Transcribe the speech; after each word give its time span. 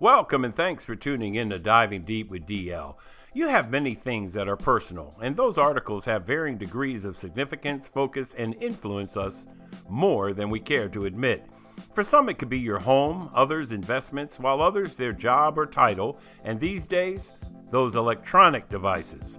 Welcome 0.00 0.46
and 0.46 0.54
thanks 0.54 0.82
for 0.82 0.96
tuning 0.96 1.34
in 1.34 1.50
to 1.50 1.58
Diving 1.58 2.04
Deep 2.04 2.30
with 2.30 2.46
DL. 2.46 2.94
You 3.34 3.48
have 3.48 3.70
many 3.70 3.94
things 3.94 4.32
that 4.32 4.48
are 4.48 4.56
personal, 4.56 5.14
and 5.20 5.36
those 5.36 5.58
articles 5.58 6.06
have 6.06 6.24
varying 6.24 6.56
degrees 6.56 7.04
of 7.04 7.18
significance, 7.18 7.86
focus, 7.86 8.34
and 8.38 8.54
influence 8.62 9.18
us 9.18 9.46
more 9.90 10.32
than 10.32 10.48
we 10.48 10.58
care 10.58 10.88
to 10.88 11.04
admit. 11.04 11.44
For 11.92 12.02
some, 12.02 12.30
it 12.30 12.38
could 12.38 12.48
be 12.48 12.58
your 12.58 12.78
home, 12.78 13.28
others, 13.34 13.72
investments, 13.72 14.38
while 14.38 14.62
others, 14.62 14.94
their 14.94 15.12
job 15.12 15.58
or 15.58 15.66
title, 15.66 16.18
and 16.44 16.58
these 16.58 16.86
days, 16.86 17.32
those 17.70 17.94
electronic 17.94 18.70
devices. 18.70 19.38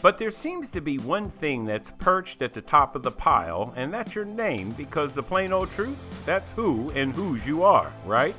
But 0.00 0.16
there 0.16 0.30
seems 0.30 0.70
to 0.70 0.80
be 0.80 0.98
one 0.98 1.28
thing 1.28 1.64
that's 1.64 1.90
perched 1.98 2.40
at 2.40 2.54
the 2.54 2.62
top 2.62 2.94
of 2.94 3.02
the 3.02 3.10
pile, 3.10 3.74
and 3.74 3.92
that's 3.92 4.14
your 4.14 4.26
name, 4.26 4.70
because 4.70 5.12
the 5.12 5.24
plain 5.24 5.52
old 5.52 5.72
truth, 5.72 5.98
that's 6.24 6.52
who 6.52 6.92
and 6.92 7.12
whose 7.12 7.44
you 7.44 7.64
are, 7.64 7.92
right? 8.06 8.36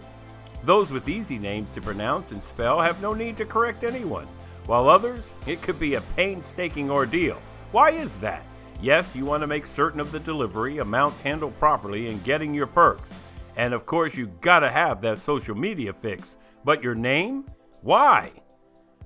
Those 0.63 0.91
with 0.91 1.08
easy 1.08 1.38
names 1.38 1.73
to 1.73 1.81
pronounce 1.81 2.31
and 2.31 2.44
spell 2.44 2.80
have 2.81 3.02
no 3.02 3.13
need 3.13 3.38
to 3.38 3.45
correct 3.45 3.84
anyone, 3.84 4.27
while 4.66 4.90
others, 4.90 5.34
it 5.48 5.62
could 5.62 5.80
be 5.80 5.95
a 5.95 6.02
painstaking 6.16 6.91
ordeal. 6.91 7.41
Why 7.72 7.91
is 7.91 8.16
that? 8.20 8.44
Yes, 8.82 9.16
you 9.16 9.26
want 9.26 9.41
to 9.41 9.48
make 9.48 9.66
certain 9.66 9.99
of 9.99 10.12
the 10.12 10.20
delivery, 10.20 10.77
amounts 10.77 11.22
handled 11.22 11.58
properly, 11.58 12.08
and 12.08 12.23
getting 12.23 12.54
your 12.54 12.68
perks. 12.68 13.12
And 13.58 13.73
of 13.73 13.85
course, 13.85 14.16
you 14.16 14.27
gotta 14.41 14.70
have 14.70 15.02
that 15.02 15.20
social 15.20 15.55
media 15.55 15.91
fix. 15.91 16.38
But 16.63 16.84
your 16.84 16.96
name? 16.96 17.46
Why? 17.82 18.32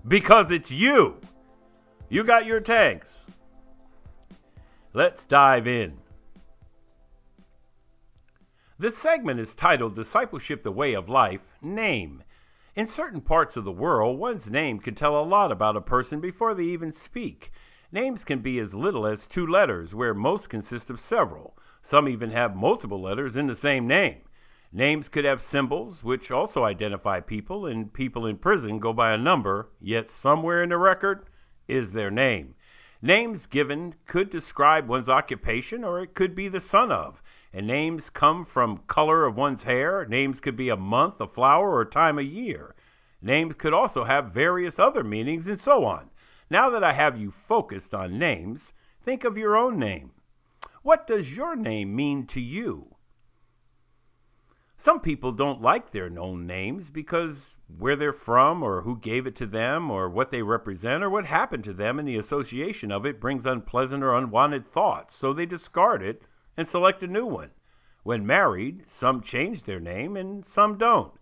Because 0.07 0.51
it's 0.51 0.69
you! 0.69 1.19
You 2.09 2.23
got 2.23 2.45
your 2.45 2.59
tanks. 2.59 3.25
Let's 4.93 5.25
dive 5.25 5.67
in. 5.67 5.97
This 8.83 8.97
segment 8.97 9.39
is 9.39 9.55
titled 9.55 9.95
Discipleship 9.95 10.61
the 10.61 10.69
Way 10.69 10.93
of 10.93 11.07
Life 11.07 11.53
Name. 11.61 12.21
In 12.75 12.85
certain 12.85 13.21
parts 13.21 13.55
of 13.55 13.63
the 13.63 13.71
world, 13.71 14.19
one's 14.19 14.51
name 14.51 14.79
can 14.79 14.93
tell 14.93 15.17
a 15.17 15.23
lot 15.23 15.53
about 15.53 15.77
a 15.77 15.81
person 15.81 16.19
before 16.19 16.53
they 16.53 16.65
even 16.65 16.91
speak. 16.91 17.49
Names 17.93 18.25
can 18.25 18.39
be 18.39 18.59
as 18.59 18.73
little 18.73 19.07
as 19.07 19.25
two 19.25 19.47
letters, 19.47 19.95
where 19.95 20.13
most 20.13 20.49
consist 20.49 20.89
of 20.89 20.99
several. 20.99 21.57
Some 21.81 22.09
even 22.09 22.31
have 22.31 22.57
multiple 22.57 23.01
letters 23.01 23.37
in 23.37 23.47
the 23.47 23.55
same 23.55 23.87
name. 23.87 24.23
Names 24.73 25.07
could 25.07 25.23
have 25.23 25.41
symbols, 25.41 26.03
which 26.03 26.29
also 26.29 26.65
identify 26.65 27.21
people, 27.21 27.65
and 27.65 27.93
people 27.93 28.25
in 28.25 28.35
prison 28.35 28.79
go 28.79 28.91
by 28.91 29.13
a 29.13 29.17
number, 29.17 29.69
yet 29.79 30.09
somewhere 30.09 30.61
in 30.61 30.71
the 30.71 30.77
record 30.77 31.29
is 31.69 31.93
their 31.93 32.11
name. 32.11 32.55
Names 33.01 33.47
given 33.47 33.95
could 34.07 34.29
describe 34.29 34.89
one's 34.89 35.07
occupation, 35.07 35.85
or 35.85 36.01
it 36.01 36.15
could 36.15 36.35
be 36.35 36.49
the 36.49 36.59
son 36.59 36.91
of. 36.91 37.23
And 37.53 37.67
names 37.67 38.09
come 38.09 38.43
from 38.43 38.79
color 38.87 39.25
of 39.25 39.37
one's 39.37 39.63
hair. 39.63 40.05
Names 40.05 40.39
could 40.39 40.55
be 40.55 40.69
a 40.69 40.75
month, 40.75 41.21
a 41.21 41.27
flower, 41.27 41.75
or 41.75 41.85
time 41.85 42.17
of 42.17 42.25
year. 42.25 42.73
Names 43.21 43.53
could 43.55 43.73
also 43.73 44.05
have 44.05 44.33
various 44.33 44.79
other 44.79 45.03
meanings, 45.03 45.47
and 45.47 45.59
so 45.59 45.85
on. 45.85 46.09
Now 46.49 46.71
that 46.71 46.83
I 46.83 46.93
have 46.93 47.17
you 47.17 47.29
focused 47.29 47.93
on 47.93 48.17
names, 48.17 48.73
think 49.01 49.23
of 49.23 49.37
your 49.37 49.55
own 49.55 49.77
name. 49.77 50.11
What 50.81 51.05
does 51.05 51.37
your 51.37 51.55
name 51.55 51.95
mean 51.95 52.25
to 52.27 52.41
you? 52.41 52.95
Some 54.75 54.99
people 54.99 55.31
don't 55.31 55.61
like 55.61 55.91
their 55.91 56.09
known 56.09 56.47
names 56.47 56.89
because 56.89 57.55
where 57.77 57.95
they're 57.95 58.11
from, 58.11 58.61
or 58.63 58.81
who 58.81 58.97
gave 58.97 59.25
it 59.27 59.35
to 59.37 59.45
them, 59.45 59.89
or 59.89 60.09
what 60.09 60.31
they 60.31 60.41
represent, 60.41 61.03
or 61.03 61.09
what 61.09 61.25
happened 61.25 61.63
to 61.65 61.73
them, 61.73 61.99
and 61.99 62.07
the 62.07 62.17
association 62.17 62.91
of 62.91 63.05
it 63.05 63.21
brings 63.21 63.45
unpleasant 63.45 64.03
or 64.03 64.15
unwanted 64.15 64.65
thoughts, 64.65 65.15
so 65.15 65.31
they 65.31 65.45
discard 65.45 66.01
it 66.01 66.23
and 66.57 66.67
select 66.67 67.03
a 67.03 67.07
new 67.07 67.25
one. 67.25 67.51
When 68.03 68.25
married, 68.25 68.83
some 68.87 69.21
change 69.21 69.63
their 69.63 69.79
name 69.79 70.17
and 70.17 70.45
some 70.45 70.77
don't. 70.77 71.13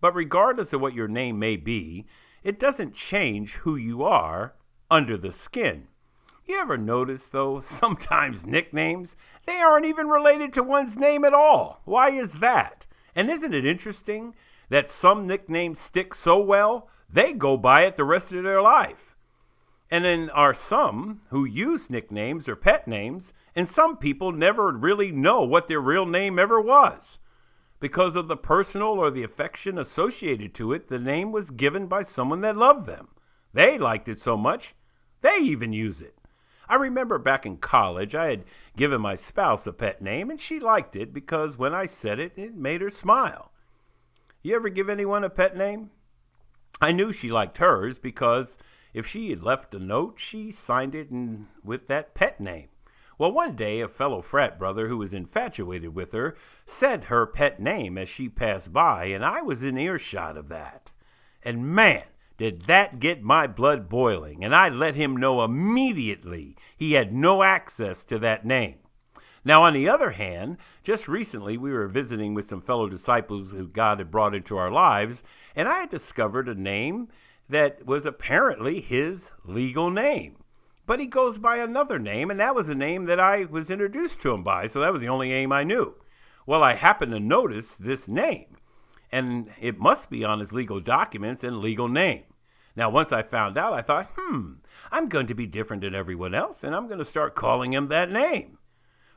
But 0.00 0.14
regardless 0.14 0.72
of 0.72 0.80
what 0.80 0.94
your 0.94 1.08
name 1.08 1.38
may 1.38 1.56
be, 1.56 2.06
it 2.42 2.58
doesn't 2.58 2.94
change 2.94 3.54
who 3.56 3.76
you 3.76 4.02
are 4.02 4.54
under 4.90 5.16
the 5.16 5.32
skin. 5.32 5.88
You 6.44 6.58
ever 6.58 6.76
notice, 6.76 7.28
though, 7.28 7.60
sometimes 7.60 8.46
nicknames, 8.46 9.16
they 9.46 9.58
aren't 9.58 9.86
even 9.86 10.08
related 10.08 10.52
to 10.54 10.62
one's 10.62 10.96
name 10.96 11.24
at 11.24 11.34
all? 11.34 11.80
Why 11.84 12.10
is 12.10 12.34
that? 12.34 12.86
And 13.14 13.30
isn't 13.30 13.54
it 13.54 13.66
interesting 13.66 14.34
that 14.68 14.88
some 14.88 15.26
nicknames 15.26 15.78
stick 15.78 16.14
so 16.14 16.38
well, 16.38 16.88
they 17.10 17.32
go 17.32 17.56
by 17.56 17.82
it 17.82 17.96
the 17.96 18.04
rest 18.04 18.32
of 18.32 18.42
their 18.42 18.62
life? 18.62 19.11
And 19.92 20.06
then 20.06 20.30
are 20.30 20.54
some 20.54 21.20
who 21.28 21.44
use 21.44 21.90
nicknames 21.90 22.48
or 22.48 22.56
pet 22.56 22.88
names, 22.88 23.34
and 23.54 23.68
some 23.68 23.98
people 23.98 24.32
never 24.32 24.72
really 24.72 25.12
know 25.12 25.42
what 25.42 25.68
their 25.68 25.82
real 25.82 26.06
name 26.06 26.38
ever 26.38 26.58
was. 26.58 27.18
Because 27.78 28.16
of 28.16 28.26
the 28.26 28.36
personal 28.38 28.92
or 28.92 29.10
the 29.10 29.22
affection 29.22 29.76
associated 29.76 30.54
to 30.54 30.72
it, 30.72 30.88
the 30.88 30.98
name 30.98 31.30
was 31.30 31.50
given 31.50 31.88
by 31.88 32.04
someone 32.04 32.40
that 32.40 32.56
loved 32.56 32.86
them. 32.86 33.08
They 33.52 33.76
liked 33.76 34.08
it 34.08 34.18
so 34.18 34.34
much, 34.34 34.74
they 35.20 35.36
even 35.36 35.74
use 35.74 36.00
it. 36.00 36.16
I 36.70 36.76
remember 36.76 37.18
back 37.18 37.44
in 37.44 37.58
college, 37.58 38.14
I 38.14 38.30
had 38.30 38.44
given 38.74 39.02
my 39.02 39.14
spouse 39.14 39.66
a 39.66 39.74
pet 39.74 40.00
name, 40.00 40.30
and 40.30 40.40
she 40.40 40.58
liked 40.58 40.96
it 40.96 41.12
because 41.12 41.58
when 41.58 41.74
I 41.74 41.84
said 41.84 42.18
it, 42.18 42.32
it 42.34 42.54
made 42.54 42.80
her 42.80 42.88
smile. 42.88 43.52
You 44.42 44.56
ever 44.56 44.70
give 44.70 44.88
anyone 44.88 45.22
a 45.22 45.28
pet 45.28 45.54
name? 45.54 45.90
I 46.80 46.92
knew 46.92 47.12
she 47.12 47.30
liked 47.30 47.58
hers 47.58 47.98
because 47.98 48.56
if 48.94 49.06
she 49.06 49.30
had 49.30 49.42
left 49.42 49.74
a 49.74 49.78
note, 49.78 50.14
she 50.18 50.50
signed 50.50 50.94
it 50.94 51.10
in, 51.10 51.48
with 51.64 51.88
that 51.88 52.14
pet 52.14 52.40
name. 52.40 52.68
Well, 53.18 53.32
one 53.32 53.54
day 53.56 53.80
a 53.80 53.88
fellow 53.88 54.22
frat 54.22 54.58
brother 54.58 54.88
who 54.88 54.98
was 54.98 55.14
infatuated 55.14 55.94
with 55.94 56.12
her 56.12 56.36
said 56.66 57.04
her 57.04 57.26
pet 57.26 57.60
name 57.60 57.96
as 57.96 58.08
she 58.08 58.28
passed 58.28 58.72
by, 58.72 59.04
and 59.04 59.24
I 59.24 59.42
was 59.42 59.62
in 59.62 59.78
earshot 59.78 60.36
of 60.36 60.48
that. 60.48 60.90
And 61.42 61.66
man, 61.66 62.04
did 62.36 62.62
that 62.62 62.98
get 62.98 63.22
my 63.22 63.46
blood 63.46 63.88
boiling, 63.88 64.42
and 64.42 64.54
I 64.54 64.68
let 64.68 64.96
him 64.96 65.16
know 65.16 65.44
immediately 65.44 66.56
he 66.76 66.94
had 66.94 67.12
no 67.12 67.42
access 67.42 68.04
to 68.06 68.18
that 68.18 68.44
name. 68.44 68.78
Now, 69.44 69.64
on 69.64 69.74
the 69.74 69.88
other 69.88 70.10
hand, 70.10 70.56
just 70.82 71.08
recently 71.08 71.56
we 71.56 71.72
were 71.72 71.88
visiting 71.88 72.32
with 72.34 72.48
some 72.48 72.62
fellow 72.62 72.88
disciples 72.88 73.52
who 73.52 73.66
God 73.66 73.98
had 73.98 74.10
brought 74.10 74.34
into 74.34 74.56
our 74.56 74.70
lives, 74.70 75.22
and 75.54 75.68
I 75.68 75.80
had 75.80 75.90
discovered 75.90 76.48
a 76.48 76.54
name 76.54 77.08
that 77.52 77.86
was 77.86 78.04
apparently 78.06 78.80
his 78.80 79.30
legal 79.44 79.90
name. 79.90 80.36
But 80.86 81.00
he 81.00 81.06
goes 81.06 81.38
by 81.38 81.58
another 81.58 81.98
name, 81.98 82.30
and 82.30 82.40
that 82.40 82.54
was 82.54 82.68
a 82.68 82.74
name 82.74 83.04
that 83.04 83.20
I 83.20 83.44
was 83.44 83.70
introduced 83.70 84.20
to 84.22 84.32
him 84.32 84.42
by, 84.42 84.66
so 84.66 84.80
that 84.80 84.92
was 84.92 85.00
the 85.00 85.08
only 85.08 85.28
name 85.28 85.52
I 85.52 85.62
knew. 85.62 85.94
Well, 86.44 86.62
I 86.62 86.74
happened 86.74 87.12
to 87.12 87.20
notice 87.20 87.76
this 87.76 88.08
name, 88.08 88.56
and 89.12 89.50
it 89.60 89.78
must 89.78 90.10
be 90.10 90.24
on 90.24 90.40
his 90.40 90.52
legal 90.52 90.80
documents 90.80 91.44
and 91.44 91.58
legal 91.58 91.88
name. 91.88 92.24
Now, 92.74 92.90
once 92.90 93.12
I 93.12 93.22
found 93.22 93.56
out, 93.56 93.74
I 93.74 93.82
thought, 93.82 94.10
hmm, 94.16 94.54
I'm 94.90 95.08
going 95.08 95.26
to 95.28 95.34
be 95.34 95.46
different 95.46 95.82
than 95.82 95.94
everyone 95.94 96.34
else, 96.34 96.64
and 96.64 96.74
I'm 96.74 96.86
going 96.86 96.98
to 96.98 97.04
start 97.04 97.34
calling 97.34 97.72
him 97.72 97.88
that 97.88 98.10
name. 98.10 98.58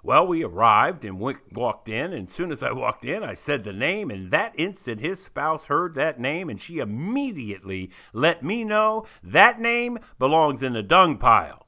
Well, 0.05 0.27
we 0.27 0.43
arrived 0.43 1.03
and 1.03 1.19
went, 1.19 1.51
walked 1.51 1.89
in, 1.89 2.13
and 2.13 2.29
as 2.29 2.33
soon 2.35 2.51
as 2.51 2.61
I 2.61 2.71
walked 2.71 3.05
in, 3.05 3.23
I 3.23 3.33
said 3.33 3.63
the 3.63 3.73
name, 3.73 4.11
and 4.11 4.29
that 4.29 4.53
instant 4.55 5.01
his 5.01 5.23
spouse 5.23 5.65
heard 5.65 5.95
that 5.95 6.19
name, 6.19 6.47
and 6.47 6.61
she 6.61 6.77
immediately 6.77 7.89
let 8.13 8.43
me 8.43 8.63
know 8.63 9.07
that 9.23 9.59
name 9.59 9.97
belongs 10.19 10.61
in 10.61 10.73
the 10.73 10.83
dung 10.83 11.17
pile. 11.17 11.65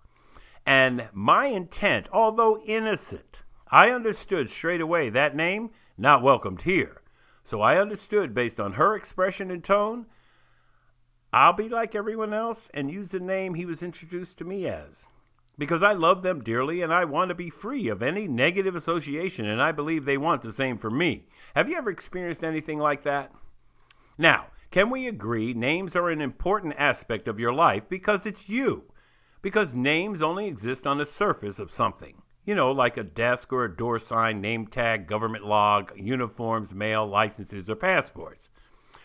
And 0.68 1.10
my 1.14 1.48
intent, 1.48 2.10
although 2.14 2.60
innocent, 2.60 3.42
I 3.72 3.90
understood 3.90 4.52
straight 4.52 4.82
away 4.82 5.10
that 5.10 5.36
name 5.36 5.72
not 5.98 6.22
welcomed 6.22 6.62
here. 6.62 7.02
So 7.44 7.62
I 7.62 7.82
understood 7.82 8.36
based 8.36 8.60
on 8.60 8.74
her 8.74 8.96
expression 8.96 9.50
and 9.50 9.64
tone, 9.64 10.06
I'll 11.34 11.54
be 11.54 11.70
like 11.70 11.96
everyone 11.96 12.36
else 12.36 12.70
and 12.72 12.92
use 12.92 13.10
the 13.10 13.20
name 13.20 13.56
he 13.56 13.66
was 13.66 13.82
introduced 13.82 14.38
to 14.38 14.46
me 14.46 14.68
as 14.68 15.08
because 15.58 15.82
I 15.82 15.94
love 15.94 16.22
them 16.22 16.44
dearly 16.44 16.82
and 16.82 16.94
I 16.94 17.06
want 17.06 17.30
to 17.30 17.36
be 17.36 17.50
free 17.50 17.88
of 17.88 18.04
any 18.04 18.28
negative 18.28 18.76
association, 18.76 19.46
and 19.46 19.62
I 19.62 19.72
believe 19.72 20.06
they 20.06 20.18
want 20.18 20.42
the 20.42 20.54
same 20.54 20.78
for 20.78 20.90
me. 20.90 21.24
Have 21.56 21.68
you 21.70 21.78
ever 21.78 21.90
experienced 21.90 22.44
anything 22.44 22.80
like 22.80 23.04
that? 23.04 23.32
Now, 24.18 24.48
can 24.70 24.90
we 24.90 25.08
agree 25.08 25.54
names 25.54 25.96
are 25.96 26.10
an 26.10 26.22
important 26.22 26.76
aspect 26.78 27.28
of 27.28 27.40
your 27.40 27.54
life 27.54 27.84
because 27.90 28.26
it's 28.26 28.50
you? 28.50 28.84
Because 29.42 29.74
names 29.74 30.22
only 30.22 30.48
exist 30.48 30.86
on 30.86 30.98
the 30.98 31.06
surface 31.06 31.58
of 31.58 31.74
something. 31.74 32.22
You 32.46 32.56
know, 32.56 32.72
like 32.72 32.96
a 32.96 33.04
desk 33.04 33.52
or 33.52 33.66
a 33.66 33.76
door 33.76 34.00
sign, 34.00 34.40
name 34.42 34.68
tag, 34.68 35.08
government 35.08 35.46
log, 35.46 35.92
uniforms, 35.96 36.74
mail, 36.74 37.06
licenses, 37.06 37.70
or 37.70 37.76
passports. 37.76 38.50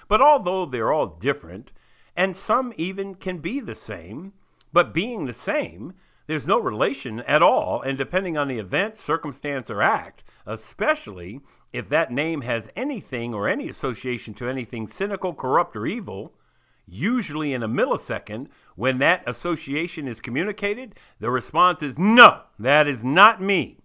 But 0.08 0.20
although 0.20 0.66
they're 0.66 0.92
all 0.92 1.06
different, 1.06 1.72
and 2.16 2.36
some 2.36 2.72
even 2.76 3.14
can 3.14 3.38
be 3.38 3.60
the 3.60 3.74
same, 3.74 4.32
but 4.72 4.94
being 4.94 5.26
the 5.26 5.32
same, 5.32 5.94
there's 6.26 6.46
no 6.46 6.58
relation 6.58 7.20
at 7.20 7.42
all, 7.42 7.82
and 7.82 7.98
depending 7.98 8.36
on 8.36 8.48
the 8.48 8.58
event, 8.58 8.96
circumstance, 8.98 9.70
or 9.70 9.82
act, 9.82 10.24
especially 10.46 11.40
if 11.72 11.88
that 11.88 12.12
name 12.12 12.42
has 12.42 12.68
anything 12.76 13.34
or 13.34 13.48
any 13.48 13.68
association 13.68 14.34
to 14.34 14.48
anything 14.48 14.86
cynical, 14.86 15.34
corrupt, 15.34 15.74
or 15.74 15.86
evil, 15.86 16.34
usually 16.86 17.54
in 17.54 17.62
a 17.62 17.68
millisecond, 17.68 18.48
when 18.76 18.98
that 18.98 19.22
association 19.26 20.06
is 20.06 20.20
communicated, 20.20 20.94
the 21.20 21.30
response 21.30 21.82
is 21.82 21.98
no, 21.98 22.42
that 22.58 22.86
is 22.86 23.02
not 23.02 23.40
me. 23.40 23.78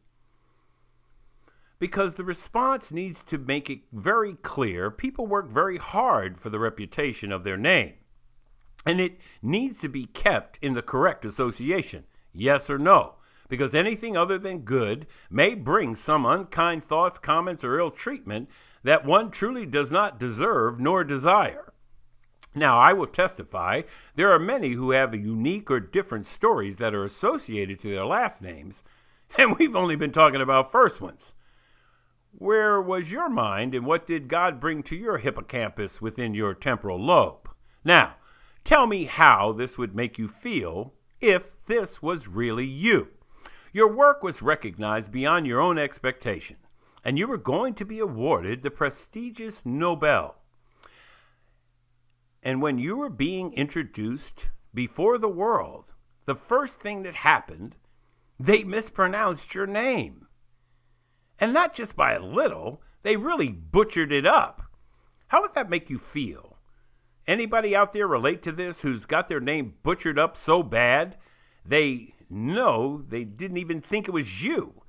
because 1.79 2.15
the 2.15 2.23
response 2.23 2.91
needs 2.91 3.21
to 3.23 3.37
make 3.37 3.69
it 3.69 3.81
very 3.91 4.35
clear 4.35 4.89
people 4.89 5.27
work 5.27 5.49
very 5.49 5.77
hard 5.77 6.39
for 6.39 6.49
the 6.49 6.59
reputation 6.59 7.31
of 7.31 7.43
their 7.43 7.57
name. 7.57 7.93
And 8.85 8.99
it 9.01 9.19
needs 9.41 9.79
to 9.79 9.89
be 9.89 10.05
kept 10.05 10.57
in 10.61 10.73
the 10.73 10.81
correct 10.81 11.25
association, 11.25 12.05
yes 12.37 12.69
or 12.69 12.77
no, 12.77 13.15
because 13.49 13.73
anything 13.73 14.15
other 14.15 14.37
than 14.37 14.59
good 14.59 15.07
may 15.29 15.53
bring 15.53 15.95
some 15.95 16.25
unkind 16.25 16.83
thoughts, 16.83 17.19
comments, 17.19 17.63
or 17.63 17.79
ill 17.79 17.91
treatment 17.91 18.49
that 18.83 19.05
one 19.05 19.31
truly 19.31 19.65
does 19.65 19.91
not 19.91 20.19
deserve 20.19 20.79
nor 20.79 21.03
desire. 21.03 21.73
Now, 22.55 22.79
I 22.79 22.93
will 22.93 23.07
testify 23.07 23.83
there 24.15 24.31
are 24.31 24.39
many 24.39 24.73
who 24.73 24.91
have 24.91 25.13
unique 25.13 25.69
or 25.69 25.79
different 25.79 26.25
stories 26.25 26.77
that 26.77 26.93
are 26.93 27.03
associated 27.03 27.79
to 27.81 27.89
their 27.89 28.05
last 28.05 28.41
names, 28.41 28.83
and 29.37 29.57
we've 29.57 29.75
only 29.75 29.95
been 29.95 30.11
talking 30.11 30.41
about 30.41 30.71
first 30.71 30.99
ones. 30.99 31.33
Where 32.31 32.81
was 32.81 33.11
your 33.11 33.29
mind, 33.29 33.73
and 33.75 33.85
what 33.85 34.05
did 34.05 34.27
God 34.27 34.59
bring 34.59 34.83
to 34.83 34.95
your 34.95 35.17
hippocampus 35.17 36.01
within 36.01 36.33
your 36.33 36.53
temporal 36.53 36.99
lobe? 36.99 37.49
Now, 37.83 38.15
tell 38.63 38.85
me 38.85 39.05
how 39.05 39.53
this 39.53 39.77
would 39.77 39.95
make 39.95 40.17
you 40.17 40.27
feel 40.27 40.93
if 41.19 41.65
this 41.65 42.01
was 42.01 42.27
really 42.27 42.65
you. 42.65 43.09
Your 43.73 43.93
work 43.93 44.23
was 44.23 44.41
recognized 44.41 45.11
beyond 45.11 45.45
your 45.45 45.59
own 45.59 45.77
expectation, 45.77 46.57
and 47.03 47.17
you 47.17 47.27
were 47.27 47.37
going 47.37 47.73
to 47.75 47.85
be 47.85 47.99
awarded 47.99 48.63
the 48.63 48.71
prestigious 48.71 49.61
Nobel. 49.65 50.35
And 52.41 52.61
when 52.61 52.79
you 52.79 52.95
were 52.95 53.09
being 53.09 53.53
introduced 53.53 54.49
before 54.73 55.17
the 55.17 55.27
world, 55.27 55.91
the 56.25 56.35
first 56.35 56.79
thing 56.79 57.03
that 57.03 57.15
happened, 57.15 57.75
they 58.39 58.63
mispronounced 58.63 59.53
your 59.53 59.67
name. 59.67 60.27
And 61.39 61.53
not 61.53 61.73
just 61.73 61.95
by 61.95 62.13
a 62.13 62.23
little, 62.23 62.81
they 63.03 63.15
really 63.15 63.49
butchered 63.49 64.11
it 64.11 64.25
up. 64.25 64.61
How 65.27 65.41
would 65.41 65.53
that 65.55 65.69
make 65.69 65.89
you 65.89 65.99
feel? 65.99 66.46
Anybody 67.27 67.75
out 67.75 67.91
there 67.91 68.07
relate 68.07 68.41
to 68.43 68.51
this 68.51 68.81
who's 68.81 69.05
got 69.05 69.27
their 69.27 69.41
name 69.41 69.73
butchered 69.83 70.17
up 70.17 70.37
so 70.37 70.63
bad 70.63 71.17
they 71.65 72.13
know 72.29 73.03
they 73.09 73.25
didn't 73.25 73.57
even 73.57 73.81
think 73.81 74.07
it 74.07 74.11
was 74.11 74.43
you? 74.43 74.81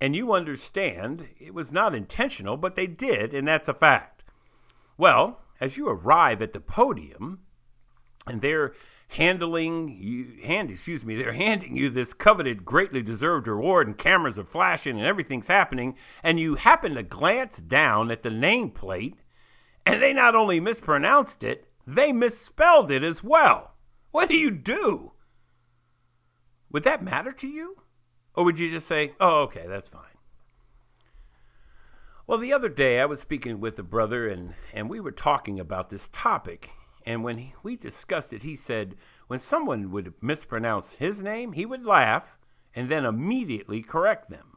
And 0.00 0.14
you 0.14 0.32
understand 0.32 1.28
it 1.38 1.54
was 1.54 1.72
not 1.72 1.94
intentional, 1.94 2.56
but 2.56 2.74
they 2.74 2.86
did, 2.86 3.34
and 3.34 3.48
that's 3.48 3.68
a 3.68 3.74
fact. 3.74 4.22
Well, 4.96 5.40
as 5.60 5.76
you 5.76 5.88
arrive 5.88 6.40
at 6.42 6.52
the 6.52 6.60
podium, 6.60 7.40
and 8.26 8.40
they're 8.40 8.72
handling 9.14 9.98
you 10.00 10.40
hand 10.44 10.70
excuse 10.70 11.04
me 11.04 11.16
they're 11.16 11.32
handing 11.32 11.76
you 11.76 11.90
this 11.90 12.12
coveted 12.12 12.64
greatly 12.64 13.02
deserved 13.02 13.48
reward 13.48 13.88
and 13.88 13.98
cameras 13.98 14.38
are 14.38 14.44
flashing 14.44 14.96
and 14.96 15.04
everything's 15.04 15.48
happening 15.48 15.96
and 16.22 16.38
you 16.38 16.54
happen 16.54 16.94
to 16.94 17.02
glance 17.02 17.56
down 17.56 18.08
at 18.12 18.22
the 18.22 18.28
nameplate 18.28 19.16
and 19.84 20.00
they 20.00 20.12
not 20.12 20.36
only 20.36 20.60
mispronounced 20.60 21.42
it 21.42 21.66
they 21.96 22.12
misspelled 22.12 22.90
it 22.90 23.02
as 23.02 23.22
well. 23.22 23.74
What 24.10 24.28
do 24.28 24.36
you 24.36 24.50
do? 24.50 25.12
Would 26.70 26.84
that 26.84 27.02
matter 27.02 27.32
to 27.32 27.48
you? 27.48 27.82
Or 28.34 28.44
would 28.44 28.58
you 28.58 28.70
just 28.70 28.86
say 28.86 29.14
oh 29.20 29.42
okay 29.42 29.66
that's 29.68 29.88
fine. 29.88 30.02
Well 32.26 32.38
the 32.38 32.52
other 32.52 32.68
day 32.68 33.00
i 33.00 33.06
was 33.06 33.20
speaking 33.20 33.60
with 33.60 33.78
a 33.78 33.82
brother 33.82 34.28
and 34.28 34.54
and 34.72 34.88
we 34.88 35.00
were 35.00 35.12
talking 35.12 35.58
about 35.58 35.90
this 35.90 36.08
topic. 36.12 36.70
And 37.06 37.24
when 37.24 37.38
he, 37.38 37.54
we 37.62 37.76
discussed 37.76 38.32
it, 38.32 38.42
he 38.42 38.54
said 38.54 38.94
when 39.26 39.40
someone 39.40 39.90
would 39.90 40.14
mispronounce 40.20 40.94
his 40.94 41.22
name, 41.22 41.52
he 41.52 41.64
would 41.64 41.84
laugh 41.84 42.36
and 42.74 42.88
then 42.88 43.04
immediately 43.04 43.82
correct 43.82 44.30
them. 44.30 44.49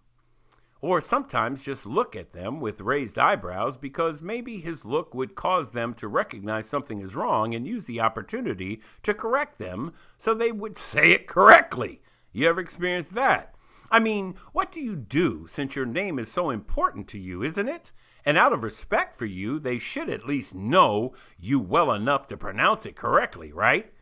Or 0.84 1.00
sometimes 1.00 1.64
just 1.64 1.86
look 1.86 2.14
at 2.14 2.34
them 2.34 2.60
with 2.60 2.82
raised 2.82 3.18
eyebrows 3.18 3.78
because 3.78 4.22
maybe 4.22 4.60
his 4.60 4.84
look 4.84 5.16
would 5.16 5.34
cause 5.34 5.72
them 5.72 5.94
to 5.94 6.10
recognize 6.10 6.68
something 6.68 7.00
is 7.00 7.16
wrong 7.16 7.56
and 7.56 7.66
use 7.66 7.86
the 7.86 8.02
opportunity 8.02 8.82
to 9.04 9.14
correct 9.14 9.60
them 9.60 9.94
so 10.18 10.34
they 10.34 10.52
would 10.52 10.78
say 10.92 11.12
it 11.12 11.26
correctly. 11.26 12.02
You 12.34 12.50
ever 12.50 12.60
experienced 12.60 13.14
that? 13.14 13.56
I 13.90 14.00
mean, 14.02 14.36
what 14.52 14.74
do 14.74 14.82
you 14.82 14.98
do 14.98 15.48
since 15.50 15.74
your 15.74 15.86
name 15.86 16.20
is 16.20 16.30
so 16.30 16.50
important 16.50 17.08
to 17.10 17.18
you, 17.18 17.44
isn't 17.44 17.70
it? 17.70 17.94
And 18.26 18.38
out 18.38 18.52
of 18.52 18.62
respect 18.62 19.16
for 19.16 19.26
you, 19.26 19.60
they 19.60 19.80
should 19.80 20.10
at 20.10 20.28
least 20.28 20.54
know 20.54 21.14
you 21.40 21.62
well 21.62 21.94
enough 21.94 22.28
to 22.28 22.36
pronounce 22.36 22.86
it 22.86 22.98
correctly, 22.98 23.54
right? 23.54 23.94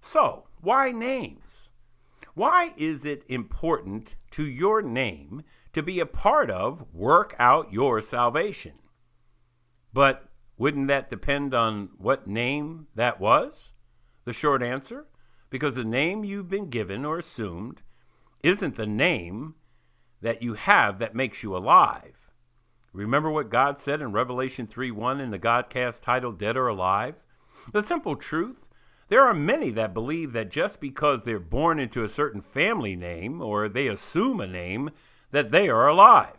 So, 0.00 0.46
why 0.62 0.90
names? 0.90 1.68
Why 2.32 2.72
is 2.78 3.04
it 3.04 3.24
important 3.28 4.14
to 4.30 4.46
your 4.46 4.80
name 4.80 5.42
to 5.72 5.82
be 5.82 6.00
a 6.00 6.06
part 6.06 6.50
of 6.50 6.84
work 6.92 7.34
out 7.38 7.72
your 7.72 8.00
salvation? 8.00 8.74
But 9.92 10.28
wouldn't 10.56 10.88
that 10.88 11.10
depend 11.10 11.54
on 11.54 11.90
what 11.96 12.26
name 12.26 12.88
that 12.94 13.20
was? 13.20 13.72
The 14.24 14.32
short 14.32 14.62
answer 14.62 15.06
because 15.48 15.74
the 15.74 15.84
name 15.84 16.24
you've 16.24 16.48
been 16.48 16.70
given 16.70 17.04
or 17.04 17.18
assumed 17.18 17.82
isn't 18.42 18.76
the 18.76 18.86
name 18.86 19.54
that 20.22 20.42
you 20.42 20.54
have 20.54 20.98
that 20.98 21.14
makes 21.14 21.42
you 21.42 21.56
alive. 21.56 22.30
Remember 22.92 23.30
what 23.30 23.50
God 23.50 23.78
said 23.78 24.00
in 24.00 24.12
Revelation 24.12 24.66
3 24.66 24.90
1 24.90 25.20
in 25.20 25.30
the 25.30 25.38
Godcast 25.38 26.02
titled 26.02 26.38
Dead 26.38 26.56
or 26.56 26.68
Alive? 26.68 27.16
The 27.72 27.82
simple 27.82 28.16
truth 28.16 28.66
there 29.10 29.24
are 29.26 29.34
many 29.34 29.70
that 29.72 29.92
believe 29.92 30.32
that 30.34 30.50
just 30.50 30.80
because 30.80 31.22
they're 31.22 31.40
born 31.40 31.80
into 31.80 32.04
a 32.04 32.08
certain 32.08 32.40
family 32.40 32.94
name 32.94 33.42
or 33.42 33.68
they 33.68 33.88
assume 33.88 34.40
a 34.40 34.46
name, 34.46 34.90
that 35.30 35.50
they 35.50 35.68
are 35.68 35.86
alive. 35.86 36.36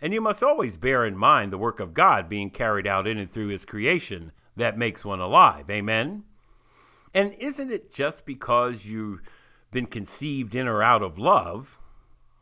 And 0.00 0.12
you 0.12 0.20
must 0.20 0.42
always 0.42 0.76
bear 0.76 1.04
in 1.04 1.16
mind 1.16 1.52
the 1.52 1.58
work 1.58 1.80
of 1.80 1.94
God 1.94 2.28
being 2.28 2.50
carried 2.50 2.86
out 2.86 3.06
in 3.06 3.18
and 3.18 3.30
through 3.30 3.48
His 3.48 3.64
creation 3.64 4.32
that 4.56 4.78
makes 4.78 5.04
one 5.04 5.20
alive. 5.20 5.70
Amen? 5.70 6.24
And 7.12 7.34
isn't 7.34 7.70
it 7.70 7.92
just 7.92 8.26
because 8.26 8.84
you've 8.84 9.22
been 9.70 9.86
conceived 9.86 10.54
in 10.54 10.68
or 10.68 10.82
out 10.82 11.02
of 11.02 11.18
love 11.18 11.78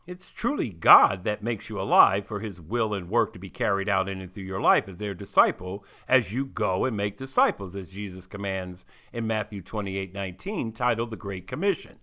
it's 0.05 0.33
truly 0.33 0.69
God 0.69 1.23
that 1.23 1.43
makes 1.43 1.69
you 1.69 1.79
alive 1.79 2.27
for 2.27 2.41
his 2.41 2.59
will 2.59 2.93
and 2.93 3.09
work 3.09 3.31
to 3.33 3.39
be 3.39 3.49
carried 3.49 3.87
out 3.87 4.09
in 4.09 4.19
and 4.19 4.33
through 4.33 4.43
your 4.43 4.59
life 4.59 4.89
as 4.89 4.97
their 4.97 5.13
disciple 5.13 5.85
as 6.09 6.33
you 6.33 6.45
go 6.45 6.83
and 6.83 6.97
make 6.97 7.17
disciples, 7.17 7.73
as 7.73 7.89
Jesus 7.89 8.27
commands 8.27 8.85
in 9.13 9.25
Matthew 9.25 9.61
28 9.61 10.13
19, 10.13 10.73
titled 10.73 11.09
The 11.09 11.15
Great 11.15 11.47
Commission. 11.47 11.99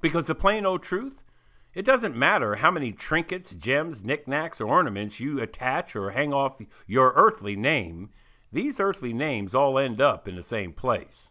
Because 0.00 0.24
the 0.24 0.34
plain 0.34 0.64
old 0.64 0.82
truth, 0.82 1.22
it 1.74 1.84
doesn't 1.84 2.16
matter 2.16 2.56
how 2.56 2.70
many 2.70 2.92
trinkets, 2.92 3.54
gems, 3.54 4.04
knickknacks, 4.04 4.60
or 4.60 4.68
ornaments 4.68 5.20
you 5.20 5.40
attach 5.40 5.94
or 5.94 6.10
hang 6.10 6.32
off 6.32 6.60
your 6.86 7.12
earthly 7.14 7.56
name, 7.56 8.10
these 8.50 8.80
earthly 8.80 9.12
names 9.12 9.54
all 9.54 9.78
end 9.78 10.00
up 10.00 10.26
in 10.26 10.36
the 10.36 10.42
same 10.42 10.72
place. 10.72 11.28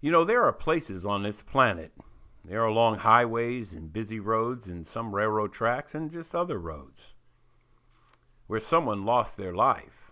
You 0.00 0.10
know, 0.10 0.24
there 0.24 0.42
are 0.42 0.52
places 0.52 1.06
on 1.06 1.22
this 1.22 1.42
planet 1.42 1.92
they're 2.44 2.64
along 2.64 2.98
highways 2.98 3.72
and 3.72 3.92
busy 3.92 4.18
roads 4.18 4.66
and 4.66 4.86
some 4.86 5.14
railroad 5.14 5.52
tracks 5.52 5.94
and 5.94 6.10
just 6.10 6.34
other 6.34 6.58
roads 6.58 7.14
where 8.46 8.60
someone 8.60 9.04
lost 9.04 9.36
their 9.36 9.54
life. 9.54 10.10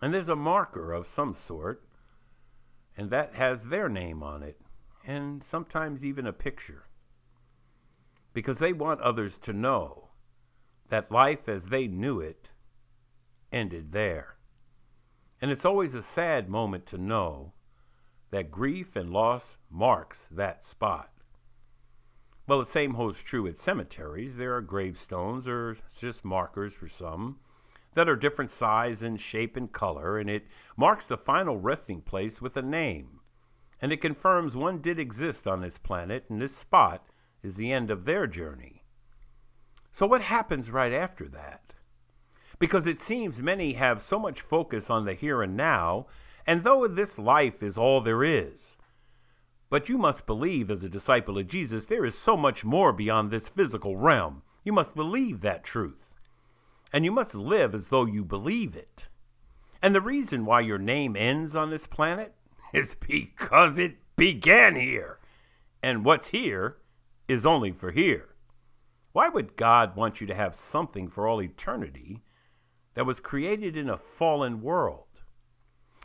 And 0.00 0.14
there's 0.14 0.28
a 0.28 0.36
marker 0.36 0.92
of 0.92 1.06
some 1.06 1.34
sort, 1.34 1.82
and 2.96 3.10
that 3.10 3.34
has 3.34 3.64
their 3.64 3.88
name 3.88 4.22
on 4.22 4.42
it, 4.42 4.60
and 5.06 5.42
sometimes 5.42 6.04
even 6.04 6.26
a 6.26 6.32
picture. 6.32 6.84
Because 8.34 8.58
they 8.58 8.74
want 8.74 9.00
others 9.00 9.38
to 9.38 9.54
know 9.54 10.10
that 10.90 11.10
life 11.10 11.48
as 11.48 11.68
they 11.68 11.86
knew 11.86 12.20
it 12.20 12.50
ended 13.50 13.92
there. 13.92 14.36
And 15.40 15.50
it's 15.50 15.64
always 15.64 15.94
a 15.94 16.02
sad 16.02 16.48
moment 16.48 16.84
to 16.86 16.98
know 16.98 17.54
that 18.30 18.50
grief 18.50 18.96
and 18.96 19.10
loss 19.10 19.56
marks 19.70 20.28
that 20.30 20.64
spot. 20.64 21.10
Well, 22.46 22.58
the 22.58 22.66
same 22.66 22.94
holds 22.94 23.22
true 23.22 23.46
at 23.46 23.58
cemeteries. 23.58 24.36
There 24.36 24.54
are 24.54 24.60
gravestones 24.60 25.48
or 25.48 25.78
just 25.98 26.24
markers 26.24 26.74
for 26.74 26.88
some 26.88 27.38
that 27.94 28.08
are 28.08 28.16
different 28.16 28.50
size 28.50 29.02
and 29.02 29.20
shape 29.20 29.56
and 29.56 29.72
color, 29.72 30.18
and 30.18 30.28
it 30.28 30.46
marks 30.76 31.06
the 31.06 31.16
final 31.16 31.58
resting 31.58 32.02
place 32.02 32.42
with 32.42 32.56
a 32.56 32.62
name. 32.62 33.20
And 33.80 33.92
it 33.92 34.00
confirms 34.00 34.56
one 34.56 34.80
did 34.80 34.98
exist 34.98 35.46
on 35.46 35.60
this 35.60 35.78
planet, 35.78 36.24
and 36.28 36.40
this 36.40 36.56
spot 36.56 37.06
is 37.44 37.56
the 37.56 37.72
end 37.72 37.90
of 37.90 38.04
their 38.04 38.26
journey. 38.26 38.82
So, 39.92 40.06
what 40.06 40.22
happens 40.22 40.70
right 40.70 40.92
after 40.92 41.28
that? 41.28 41.60
Because 42.58 42.86
it 42.86 43.00
seems 43.00 43.40
many 43.40 43.74
have 43.74 44.02
so 44.02 44.18
much 44.18 44.40
focus 44.40 44.90
on 44.90 45.04
the 45.04 45.14
here 45.14 45.42
and 45.42 45.56
now 45.56 46.06
and 46.46 46.62
though 46.62 46.86
this 46.86 47.18
life 47.18 47.62
is 47.62 47.78
all 47.78 48.00
there 48.00 48.22
is, 48.22 48.76
but 49.70 49.88
you 49.88 49.96
must 49.96 50.26
believe, 50.26 50.70
as 50.70 50.84
a 50.84 50.88
disciple 50.88 51.38
of 51.38 51.48
Jesus, 51.48 51.86
there 51.86 52.04
is 52.04 52.16
so 52.16 52.36
much 52.36 52.64
more 52.64 52.92
beyond 52.92 53.30
this 53.30 53.48
physical 53.48 53.96
realm. 53.96 54.42
You 54.62 54.72
must 54.72 54.94
believe 54.94 55.40
that 55.40 55.64
truth. 55.64 56.14
And 56.92 57.04
you 57.04 57.10
must 57.10 57.34
live 57.34 57.74
as 57.74 57.88
though 57.88 58.04
you 58.04 58.24
believe 58.24 58.76
it. 58.76 59.08
And 59.82 59.94
the 59.94 60.00
reason 60.00 60.44
why 60.44 60.60
your 60.60 60.78
name 60.78 61.16
ends 61.16 61.56
on 61.56 61.70
this 61.70 61.86
planet 61.86 62.34
is 62.72 62.94
because 62.94 63.78
it 63.78 63.96
began 64.16 64.76
here. 64.76 65.18
And 65.82 66.04
what's 66.04 66.28
here 66.28 66.76
is 67.28 67.46
only 67.46 67.72
for 67.72 67.90
here. 67.90 68.34
Why 69.12 69.28
would 69.28 69.56
God 69.56 69.96
want 69.96 70.20
you 70.20 70.26
to 70.26 70.34
have 70.34 70.56
something 70.56 71.08
for 71.08 71.26
all 71.26 71.40
eternity 71.40 72.22
that 72.94 73.06
was 73.06 73.20
created 73.20 73.76
in 73.76 73.88
a 73.88 73.96
fallen 73.96 74.60
world? 74.60 75.22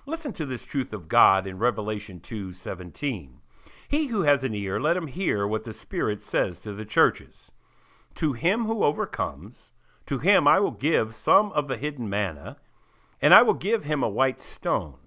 Listen 0.05 0.31
to 0.33 0.45
this 0.45 0.63
truth 0.63 0.93
of 0.93 1.07
God 1.07 1.45
in 1.45 1.57
Revelation 1.57 2.19
2:17. 2.19 3.41
He 3.87 4.07
who 4.07 4.21
has 4.21 4.43
an 4.43 4.53
ear, 4.53 4.79
let 4.79 4.95
him 4.95 5.07
hear 5.07 5.47
what 5.47 5.63
the 5.63 5.73
Spirit 5.73 6.21
says 6.21 6.59
to 6.59 6.73
the 6.73 6.85
churches. 6.85 7.51
To 8.15 8.33
him 8.33 8.65
who 8.65 8.83
overcomes, 8.83 9.71
to 10.05 10.19
him 10.19 10.47
I 10.47 10.59
will 10.59 10.71
give 10.71 11.15
some 11.15 11.51
of 11.53 11.67
the 11.67 11.77
hidden 11.77 12.09
manna, 12.09 12.57
and 13.21 13.33
I 13.33 13.41
will 13.41 13.55
give 13.55 13.83
him 13.83 14.03
a 14.03 14.09
white 14.09 14.39
stone, 14.39 14.99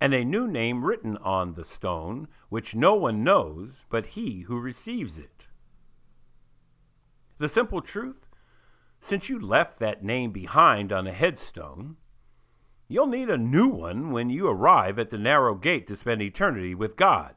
and 0.00 0.14
a 0.14 0.24
new 0.24 0.48
name 0.48 0.84
written 0.84 1.16
on 1.18 1.54
the 1.54 1.64
stone, 1.64 2.28
which 2.48 2.74
no 2.74 2.94
one 2.94 3.22
knows 3.22 3.84
but 3.90 4.06
he 4.06 4.42
who 4.42 4.58
receives 4.58 5.18
it. 5.18 5.48
The 7.42 7.48
simple 7.48 7.82
truth 7.82 8.28
since 9.00 9.28
you 9.28 9.36
left 9.36 9.80
that 9.80 10.04
name 10.04 10.30
behind 10.30 10.92
on 10.92 11.08
a 11.08 11.12
headstone, 11.12 11.96
you'll 12.86 13.08
need 13.08 13.28
a 13.28 13.36
new 13.36 13.66
one 13.66 14.12
when 14.12 14.30
you 14.30 14.46
arrive 14.46 14.96
at 14.96 15.10
the 15.10 15.18
narrow 15.18 15.56
gate 15.56 15.88
to 15.88 15.96
spend 15.96 16.22
eternity 16.22 16.72
with 16.72 16.94
God. 16.94 17.34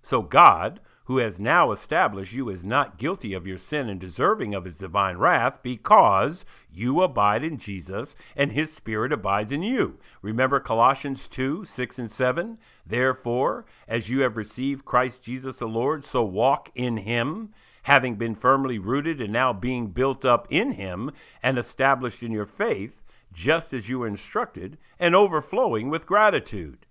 So 0.00 0.22
God, 0.22 0.78
who 1.06 1.18
has 1.18 1.40
now 1.40 1.72
established 1.72 2.32
you 2.32 2.48
as 2.52 2.64
not 2.64 2.98
guilty 2.98 3.32
of 3.34 3.48
your 3.48 3.58
sin 3.58 3.88
and 3.88 3.98
deserving 3.98 4.54
of 4.54 4.64
his 4.64 4.76
divine 4.76 5.16
wrath, 5.16 5.58
because 5.60 6.44
you 6.70 7.02
abide 7.02 7.42
in 7.42 7.58
Jesus 7.58 8.14
and 8.36 8.52
his 8.52 8.72
Spirit 8.72 9.12
abides 9.12 9.50
in 9.50 9.64
you. 9.64 9.98
Remember 10.22 10.60
Colossians 10.60 11.26
2 11.26 11.64
6 11.64 11.98
and 11.98 12.12
7? 12.12 12.58
Therefore, 12.86 13.66
as 13.88 14.08
you 14.08 14.20
have 14.20 14.36
received 14.36 14.84
Christ 14.84 15.24
Jesus 15.24 15.56
the 15.56 15.66
Lord, 15.66 16.04
so 16.04 16.22
walk 16.22 16.70
in 16.76 16.98
him 16.98 17.52
having 17.88 18.16
been 18.16 18.34
firmly 18.34 18.78
rooted 18.78 19.18
and 19.18 19.32
now 19.32 19.50
being 19.50 19.86
built 19.86 20.22
up 20.22 20.46
in 20.50 20.72
him 20.72 21.10
and 21.42 21.56
established 21.56 22.22
in 22.22 22.30
your 22.30 22.44
faith, 22.44 23.02
just 23.32 23.72
as 23.72 23.88
you 23.88 23.98
were 23.98 24.06
instructed, 24.06 24.76
and 24.98 25.16
overflowing 25.16 25.88
with 25.88 26.04
gratitude. 26.04 26.84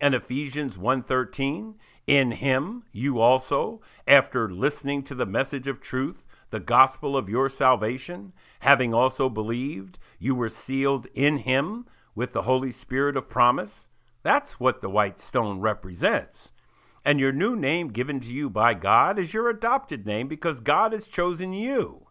And 0.00 0.14
Ephesians 0.14 0.78
1:13, 0.78 1.74
in 2.06 2.30
him 2.32 2.84
you 2.92 3.20
also, 3.20 3.82
after 4.06 4.50
listening 4.50 5.02
to 5.02 5.14
the 5.14 5.26
message 5.26 5.68
of 5.68 5.82
truth, 5.82 6.24
the 6.48 6.60
gospel 6.60 7.14
of 7.14 7.28
your 7.28 7.50
salvation, 7.50 8.32
having 8.60 8.94
also 8.94 9.28
believed, 9.28 9.98
you 10.18 10.34
were 10.34 10.48
sealed 10.48 11.08
in 11.12 11.38
him 11.40 11.84
with 12.14 12.32
the 12.32 12.42
Holy 12.42 12.70
Spirit 12.70 13.18
of 13.18 13.28
promise. 13.28 13.90
That's 14.22 14.58
what 14.58 14.80
the 14.80 14.88
white 14.88 15.20
stone 15.20 15.60
represents. 15.60 16.52
And 17.04 17.20
your 17.20 17.32
new 17.32 17.56
name 17.56 17.88
given 17.88 18.20
to 18.20 18.32
you 18.32 18.50
by 18.50 18.74
God 18.74 19.18
is 19.18 19.32
your 19.32 19.48
adopted 19.48 20.06
name 20.06 20.28
because 20.28 20.60
God 20.60 20.92
has 20.92 21.08
chosen 21.08 21.52
you. 21.52 22.06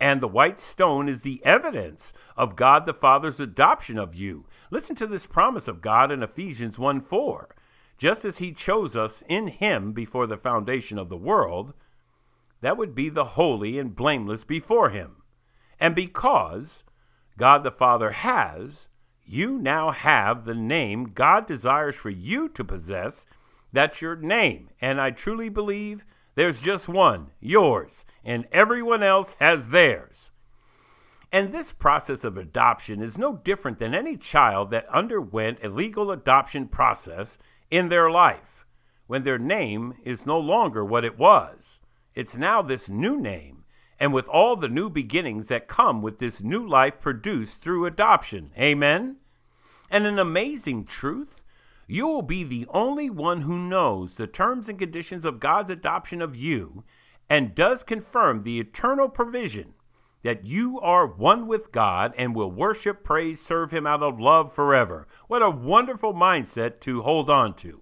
And 0.00 0.20
the 0.20 0.28
white 0.28 0.58
stone 0.58 1.08
is 1.08 1.20
the 1.20 1.44
evidence 1.44 2.12
of 2.36 2.56
God 2.56 2.86
the 2.86 2.94
Father's 2.94 3.38
adoption 3.38 3.98
of 3.98 4.14
you. 4.14 4.46
Listen 4.70 4.96
to 4.96 5.06
this 5.06 5.26
promise 5.26 5.68
of 5.68 5.82
God 5.82 6.10
in 6.10 6.22
Ephesians 6.22 6.78
1 6.78 7.02
4. 7.02 7.54
Just 7.98 8.24
as 8.24 8.38
he 8.38 8.52
chose 8.52 8.96
us 8.96 9.22
in 9.28 9.48
him 9.48 9.92
before 9.92 10.26
the 10.26 10.38
foundation 10.38 10.96
of 10.98 11.10
the 11.10 11.18
world, 11.18 11.74
that 12.62 12.78
would 12.78 12.94
be 12.94 13.10
the 13.10 13.24
holy 13.24 13.78
and 13.78 13.94
blameless 13.94 14.42
before 14.42 14.88
him. 14.88 15.16
And 15.78 15.94
because 15.94 16.82
God 17.36 17.62
the 17.62 17.70
Father 17.70 18.12
has, 18.12 18.88
you 19.26 19.58
now 19.58 19.90
have 19.90 20.44
the 20.44 20.54
name 20.54 21.12
God 21.14 21.46
desires 21.46 21.94
for 21.94 22.10
you 22.10 22.48
to 22.48 22.64
possess 22.64 23.26
that's 23.72 24.02
your 24.02 24.16
name. 24.16 24.70
And 24.80 25.00
I 25.00 25.10
truly 25.10 25.48
believe 25.48 26.04
there's 26.34 26.60
just 26.60 26.88
one, 26.88 27.28
yours, 27.40 28.04
and 28.24 28.46
everyone 28.52 29.02
else 29.02 29.36
has 29.40 29.68
theirs. 29.68 30.30
And 31.32 31.52
this 31.52 31.72
process 31.72 32.24
of 32.24 32.36
adoption 32.36 33.02
is 33.02 33.16
no 33.16 33.36
different 33.36 33.78
than 33.78 33.94
any 33.94 34.16
child 34.16 34.70
that 34.70 34.88
underwent 34.88 35.58
a 35.62 35.68
legal 35.68 36.10
adoption 36.10 36.66
process 36.66 37.38
in 37.70 37.88
their 37.88 38.10
life 38.10 38.64
when 39.06 39.22
their 39.24 39.38
name 39.38 39.94
is 40.04 40.26
no 40.26 40.38
longer 40.38 40.84
what 40.84 41.04
it 41.04 41.18
was. 41.18 41.80
It's 42.14 42.36
now 42.36 42.62
this 42.62 42.88
new 42.88 43.20
name, 43.20 43.64
and 43.98 44.12
with 44.12 44.28
all 44.28 44.56
the 44.56 44.68
new 44.68 44.88
beginnings 44.88 45.48
that 45.48 45.68
come 45.68 46.02
with 46.02 46.18
this 46.18 46.40
new 46.40 46.66
life 46.66 47.00
produced 47.00 47.60
through 47.60 47.86
adoption. 47.86 48.50
Amen? 48.58 49.16
And 49.90 50.06
an 50.06 50.18
amazing 50.18 50.84
truth 50.84 51.39
you 51.90 52.06
will 52.06 52.22
be 52.22 52.44
the 52.44 52.66
only 52.70 53.10
one 53.10 53.42
who 53.42 53.58
knows 53.58 54.14
the 54.14 54.26
terms 54.26 54.68
and 54.68 54.78
conditions 54.78 55.24
of 55.24 55.40
God's 55.40 55.70
adoption 55.70 56.22
of 56.22 56.36
you 56.36 56.84
and 57.28 57.54
does 57.54 57.82
confirm 57.82 58.42
the 58.42 58.60
eternal 58.60 59.08
provision 59.08 59.74
that 60.22 60.44
you 60.44 60.78
are 60.80 61.06
one 61.06 61.46
with 61.46 61.72
God 61.72 62.12
and 62.16 62.34
will 62.34 62.50
worship, 62.50 63.02
praise, 63.02 63.40
serve 63.40 63.72
Him 63.72 63.86
out 63.86 64.02
of 64.02 64.20
love 64.20 64.52
forever. 64.52 65.08
What 65.26 65.42
a 65.42 65.50
wonderful 65.50 66.14
mindset 66.14 66.80
to 66.80 67.02
hold 67.02 67.30
on 67.30 67.54
to. 67.54 67.80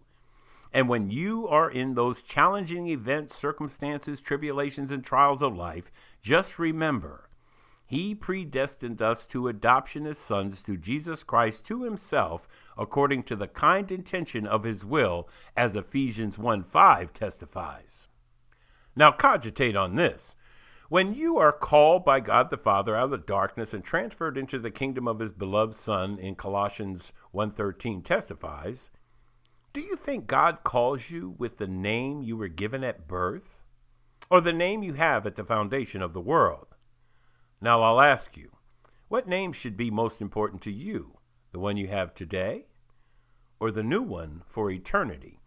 And 0.72 0.88
when 0.88 1.10
you 1.10 1.48
are 1.48 1.70
in 1.70 1.94
those 1.94 2.22
challenging 2.22 2.86
events, 2.88 3.34
circumstances, 3.34 4.20
tribulations, 4.20 4.92
and 4.92 5.04
trials 5.04 5.42
of 5.42 5.56
life, 5.56 5.90
just 6.22 6.58
remember 6.58 7.27
he 7.88 8.14
predestined 8.14 9.00
us 9.00 9.24
to 9.24 9.48
adoption 9.48 10.06
as 10.06 10.18
sons 10.18 10.60
through 10.60 10.76
Jesus 10.76 11.24
Christ 11.24 11.64
to 11.64 11.84
himself, 11.84 12.46
according 12.76 13.22
to 13.24 13.34
the 13.34 13.48
kind 13.48 13.90
intention 13.90 14.46
of 14.46 14.64
his 14.64 14.84
will, 14.84 15.26
as 15.56 15.74
Ephesians 15.74 16.36
1 16.36 16.64
5 16.64 17.14
testifies. 17.14 18.08
Now, 18.94 19.10
cogitate 19.10 19.74
on 19.74 19.96
this. 19.96 20.36
When 20.90 21.14
you 21.14 21.38
are 21.38 21.50
called 21.50 22.04
by 22.04 22.20
God 22.20 22.50
the 22.50 22.58
Father 22.58 22.94
out 22.94 23.04
of 23.04 23.10
the 23.10 23.16
darkness 23.16 23.72
and 23.72 23.82
transferred 23.82 24.36
into 24.36 24.58
the 24.58 24.70
kingdom 24.70 25.08
of 25.08 25.18
his 25.18 25.32
beloved 25.32 25.74
Son 25.74 26.18
in 26.18 26.34
Colossians 26.34 27.14
1:13 27.32 28.04
testifies, 28.04 28.90
do 29.72 29.80
you 29.80 29.96
think 29.96 30.26
God 30.26 30.58
calls 30.62 31.08
you 31.08 31.34
with 31.38 31.56
the 31.56 31.66
name 31.66 32.20
you 32.20 32.36
were 32.36 32.48
given 32.48 32.84
at 32.84 33.08
birth 33.08 33.64
or 34.30 34.42
the 34.42 34.52
name 34.52 34.82
you 34.82 34.94
have 34.94 35.26
at 35.26 35.36
the 35.36 35.44
foundation 35.44 36.02
of 36.02 36.12
the 36.12 36.20
world? 36.20 36.74
Now 37.60 37.82
I'll 37.82 38.00
ask 38.00 38.36
you, 38.36 38.50
what 39.08 39.26
name 39.26 39.52
should 39.52 39.76
be 39.76 39.90
most 39.90 40.20
important 40.20 40.62
to 40.62 40.72
you? 40.72 41.18
The 41.50 41.58
one 41.58 41.76
you 41.76 41.88
have 41.88 42.14
today 42.14 42.66
or 43.58 43.72
the 43.72 43.82
new 43.82 44.02
one 44.02 44.42
for 44.46 44.70
eternity? 44.70 45.40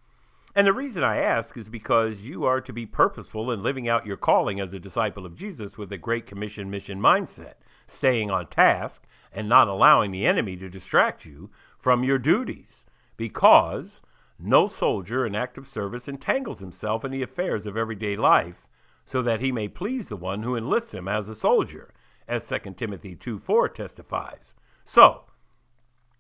And 0.54 0.68
the 0.68 0.74
reason 0.74 1.06
I 1.06 1.18
ask 1.18 1.56
is 1.56 1.70
because 1.70 2.24
you 2.26 2.44
are 2.44 2.60
to 2.60 2.74
be 2.74 2.86
purposeful 2.86 3.50
in 3.50 3.64
living 3.64 3.88
out 3.88 4.06
your 4.06 4.18
calling 4.18 4.60
as 4.60 4.74
a 4.74 4.80
disciple 4.80 5.26
of 5.26 5.38
Jesus 5.38 5.78
with 5.78 5.90
a 5.94 5.98
Great 5.98 6.26
Commission 6.26 6.70
mission 6.70 7.00
mindset, 7.00 7.54
staying 7.88 8.30
on 8.30 8.48
task 8.48 9.04
and 9.32 9.48
not 9.48 9.70
allowing 9.70 10.12
the 10.12 10.26
enemy 10.26 10.58
to 10.58 10.68
distract 10.68 11.24
you 11.24 11.50
from 11.80 12.04
your 12.04 12.18
duties. 12.18 12.84
Because 13.16 14.02
no 14.38 14.68
soldier 14.68 15.26
in 15.26 15.36
active 15.36 15.70
service 15.70 16.10
entangles 16.10 16.60
himself 16.60 17.06
in 17.06 17.12
the 17.12 17.24
affairs 17.24 17.66
of 17.66 17.78
everyday 17.78 18.18
life 18.18 18.68
so 19.06 19.22
that 19.22 19.40
he 19.40 19.54
may 19.54 19.70
please 19.70 20.10
the 20.10 20.18
one 20.18 20.44
who 20.44 20.58
enlists 20.58 20.94
him 20.94 21.08
as 21.08 21.30
a 21.30 21.36
soldier 21.36 21.94
as 22.32 22.48
2 22.48 22.76
Timothy 22.78 23.14
2 23.14 23.40
4 23.40 23.68
testifies. 23.70 24.56
So, 24.86 25.26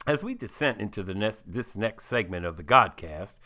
as 0.05 0.21
we 0.21 0.33
descend 0.33 0.81
into 0.81 1.03
the 1.03 1.13
next, 1.13 1.51
this 1.51 1.73
next 1.73 2.05
segment 2.05 2.45
of 2.45 2.57
the 2.57 2.63
Godcast, 2.63 3.37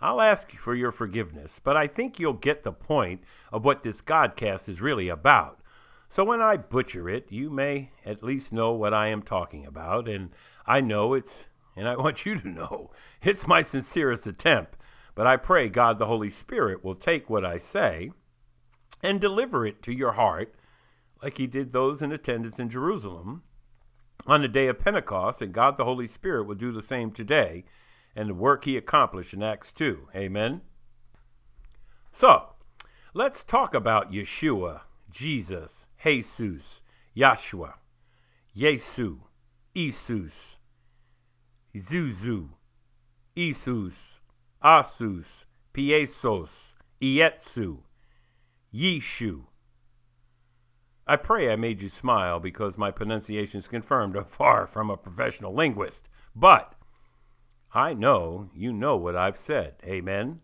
I'll 0.00 0.22
ask 0.22 0.50
for 0.52 0.74
your 0.74 0.90
forgiveness, 0.90 1.60
but 1.62 1.76
I 1.76 1.86
think 1.86 2.18
you'll 2.18 2.32
get 2.32 2.64
the 2.64 2.72
point 2.72 3.22
of 3.52 3.64
what 3.64 3.82
this 3.82 4.00
Godcast 4.00 4.70
is 4.70 4.80
really 4.80 5.08
about. 5.08 5.60
So 6.08 6.24
when 6.24 6.40
I 6.40 6.56
butcher 6.56 7.10
it, 7.10 7.30
you 7.30 7.50
may 7.50 7.90
at 8.06 8.22
least 8.22 8.52
know 8.52 8.72
what 8.72 8.94
I 8.94 9.08
am 9.08 9.22
talking 9.22 9.66
about, 9.66 10.08
and 10.08 10.30
I 10.66 10.80
know 10.80 11.12
it's, 11.12 11.48
and 11.76 11.86
I 11.86 11.96
want 11.96 12.24
you 12.26 12.40
to 12.40 12.48
know, 12.48 12.90
it's 13.22 13.46
my 13.46 13.60
sincerest 13.60 14.26
attempt. 14.26 14.76
But 15.14 15.26
I 15.26 15.36
pray 15.36 15.68
God 15.68 15.98
the 15.98 16.06
Holy 16.06 16.30
Spirit 16.30 16.82
will 16.82 16.94
take 16.94 17.28
what 17.28 17.44
I 17.44 17.58
say 17.58 18.12
and 19.02 19.20
deliver 19.20 19.66
it 19.66 19.82
to 19.82 19.92
your 19.92 20.12
heart 20.12 20.54
like 21.24 21.38
he 21.38 21.46
did 21.46 21.72
those 21.72 22.02
in 22.02 22.12
attendance 22.12 22.58
in 22.58 22.68
Jerusalem 22.68 23.42
on 24.26 24.42
the 24.42 24.48
day 24.48 24.66
of 24.66 24.78
Pentecost, 24.78 25.40
and 25.40 25.54
God 25.54 25.78
the 25.78 25.84
Holy 25.86 26.06
Spirit 26.06 26.46
will 26.46 26.54
do 26.54 26.70
the 26.70 26.82
same 26.82 27.10
today 27.10 27.64
and 28.14 28.28
the 28.28 28.34
work 28.34 28.66
he 28.66 28.76
accomplished 28.76 29.32
in 29.32 29.42
Acts 29.42 29.72
2. 29.72 30.08
Amen. 30.14 30.60
So, 32.12 32.50
let's 33.14 33.42
talk 33.42 33.72
about 33.72 34.12
Yeshua, 34.12 34.82
Jesus, 35.10 35.86
Jesus, 36.04 36.82
Yahshua, 37.16 37.72
Yesu, 38.54 39.20
Isus, 39.74 40.58
Zuzu, 41.74 42.50
Isus, 43.34 44.18
Asus, 44.62 45.44
Piesos, 45.72 46.50
Ietsu, 47.00 47.78
Yeshu, 48.74 49.44
I 51.06 51.16
pray 51.16 51.52
I 51.52 51.56
made 51.56 51.82
you 51.82 51.88
smile 51.88 52.40
because 52.40 52.78
my 52.78 52.90
pronunciations 52.90 53.68
confirmed 53.68 54.16
are 54.16 54.24
far 54.24 54.66
from 54.66 54.88
a 54.88 54.96
professional 54.96 55.54
linguist. 55.54 56.08
But 56.34 56.74
I 57.74 57.92
know 57.92 58.48
you 58.54 58.72
know 58.72 58.96
what 58.96 59.16
I've 59.16 59.36
said. 59.36 59.74
Amen? 59.84 60.40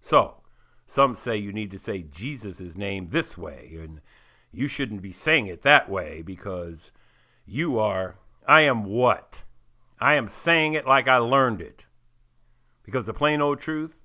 So, 0.00 0.42
some 0.86 1.14
say 1.14 1.36
you 1.36 1.52
need 1.52 1.70
to 1.70 1.78
say 1.78 2.02
Jesus' 2.02 2.76
name 2.76 3.08
this 3.10 3.38
way, 3.38 3.78
and 3.80 4.00
you 4.52 4.68
shouldn't 4.68 5.00
be 5.00 5.12
saying 5.12 5.46
it 5.46 5.62
that 5.62 5.88
way 5.88 6.20
because 6.20 6.92
you 7.46 7.78
are, 7.78 8.16
I 8.46 8.62
am 8.62 8.84
what? 8.84 9.42
I 9.98 10.14
am 10.14 10.28
saying 10.28 10.74
it 10.74 10.86
like 10.86 11.08
I 11.08 11.16
learned 11.16 11.62
it. 11.62 11.84
Because 12.84 13.06
the 13.06 13.14
plain 13.14 13.40
old 13.40 13.60
truth, 13.60 14.02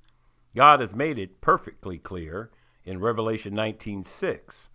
God 0.56 0.79
has 0.79 0.96
made 0.96 1.20
it 1.20 1.41
perfectly 1.41 1.98
clear 1.98 2.50
in 2.86 3.01
Revelation 3.01 3.53
19:6. 3.53 4.70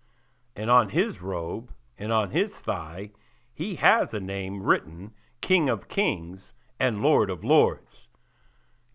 And 0.56 0.70
on 0.70 0.90
his 0.90 1.20
robe 1.20 1.72
and 1.98 2.12
on 2.12 2.30
his 2.30 2.54
thigh, 2.54 3.10
he 3.52 3.76
has 3.76 4.12
a 4.12 4.20
name 4.20 4.62
written, 4.62 5.12
King 5.40 5.68
of 5.68 5.88
Kings 5.88 6.52
and 6.78 7.02
Lord 7.02 7.30
of 7.30 7.44
Lords. 7.44 8.08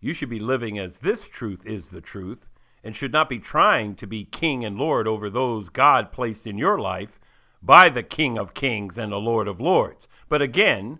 You 0.00 0.14
should 0.14 0.30
be 0.30 0.40
living 0.40 0.78
as 0.78 0.98
this 0.98 1.28
truth 1.28 1.64
is 1.66 1.88
the 1.88 2.00
truth 2.00 2.48
and 2.82 2.96
should 2.96 3.12
not 3.12 3.28
be 3.28 3.38
trying 3.38 3.94
to 3.96 4.06
be 4.06 4.24
king 4.24 4.64
and 4.64 4.78
lord 4.78 5.06
over 5.06 5.28
those 5.28 5.68
God 5.68 6.12
placed 6.12 6.46
in 6.46 6.56
your 6.56 6.78
life 6.78 7.20
by 7.62 7.88
the 7.90 8.02
King 8.02 8.38
of 8.38 8.54
Kings 8.54 8.96
and 8.96 9.12
the 9.12 9.18
Lord 9.18 9.46
of 9.46 9.60
Lords. 9.60 10.08
But 10.28 10.40
again, 10.40 10.98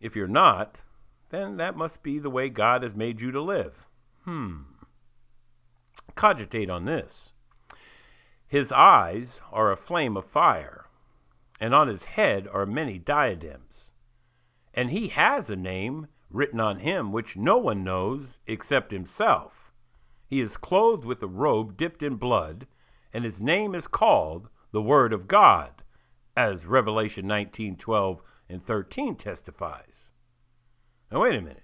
if 0.00 0.16
you're 0.16 0.26
not, 0.26 0.80
then 1.28 1.56
that 1.58 1.76
must 1.76 2.02
be 2.02 2.18
the 2.18 2.30
way 2.30 2.48
God 2.48 2.82
has 2.82 2.94
made 2.94 3.20
you 3.20 3.30
to 3.30 3.40
live. 3.40 3.86
Hmm. 4.24 4.62
Cogitate 6.14 6.70
on 6.70 6.86
this. 6.86 7.32
His 8.50 8.72
eyes 8.72 9.40
are 9.52 9.70
a 9.70 9.76
flame 9.76 10.16
of 10.16 10.26
fire, 10.26 10.86
and 11.60 11.72
on 11.72 11.86
his 11.86 12.02
head 12.02 12.48
are 12.48 12.66
many 12.66 12.98
diadems. 12.98 13.90
And 14.74 14.90
he 14.90 15.06
has 15.06 15.48
a 15.48 15.54
name 15.54 16.08
written 16.28 16.58
on 16.58 16.80
him 16.80 17.12
which 17.12 17.36
no 17.36 17.58
one 17.58 17.84
knows 17.84 18.40
except 18.48 18.90
himself. 18.90 19.70
He 20.26 20.40
is 20.40 20.56
clothed 20.56 21.04
with 21.04 21.22
a 21.22 21.28
robe 21.28 21.76
dipped 21.76 22.02
in 22.02 22.16
blood, 22.16 22.66
and 23.12 23.24
his 23.24 23.40
name 23.40 23.72
is 23.72 23.86
called 23.86 24.48
the 24.72 24.82
Word 24.82 25.12
of 25.12 25.28
God, 25.28 25.84
as 26.36 26.66
Revelation 26.66 27.28
19 27.28 27.76
12 27.76 28.20
and 28.48 28.60
13 28.60 29.14
testifies. 29.14 30.10
Now, 31.12 31.22
wait 31.22 31.36
a 31.36 31.40
minute. 31.40 31.62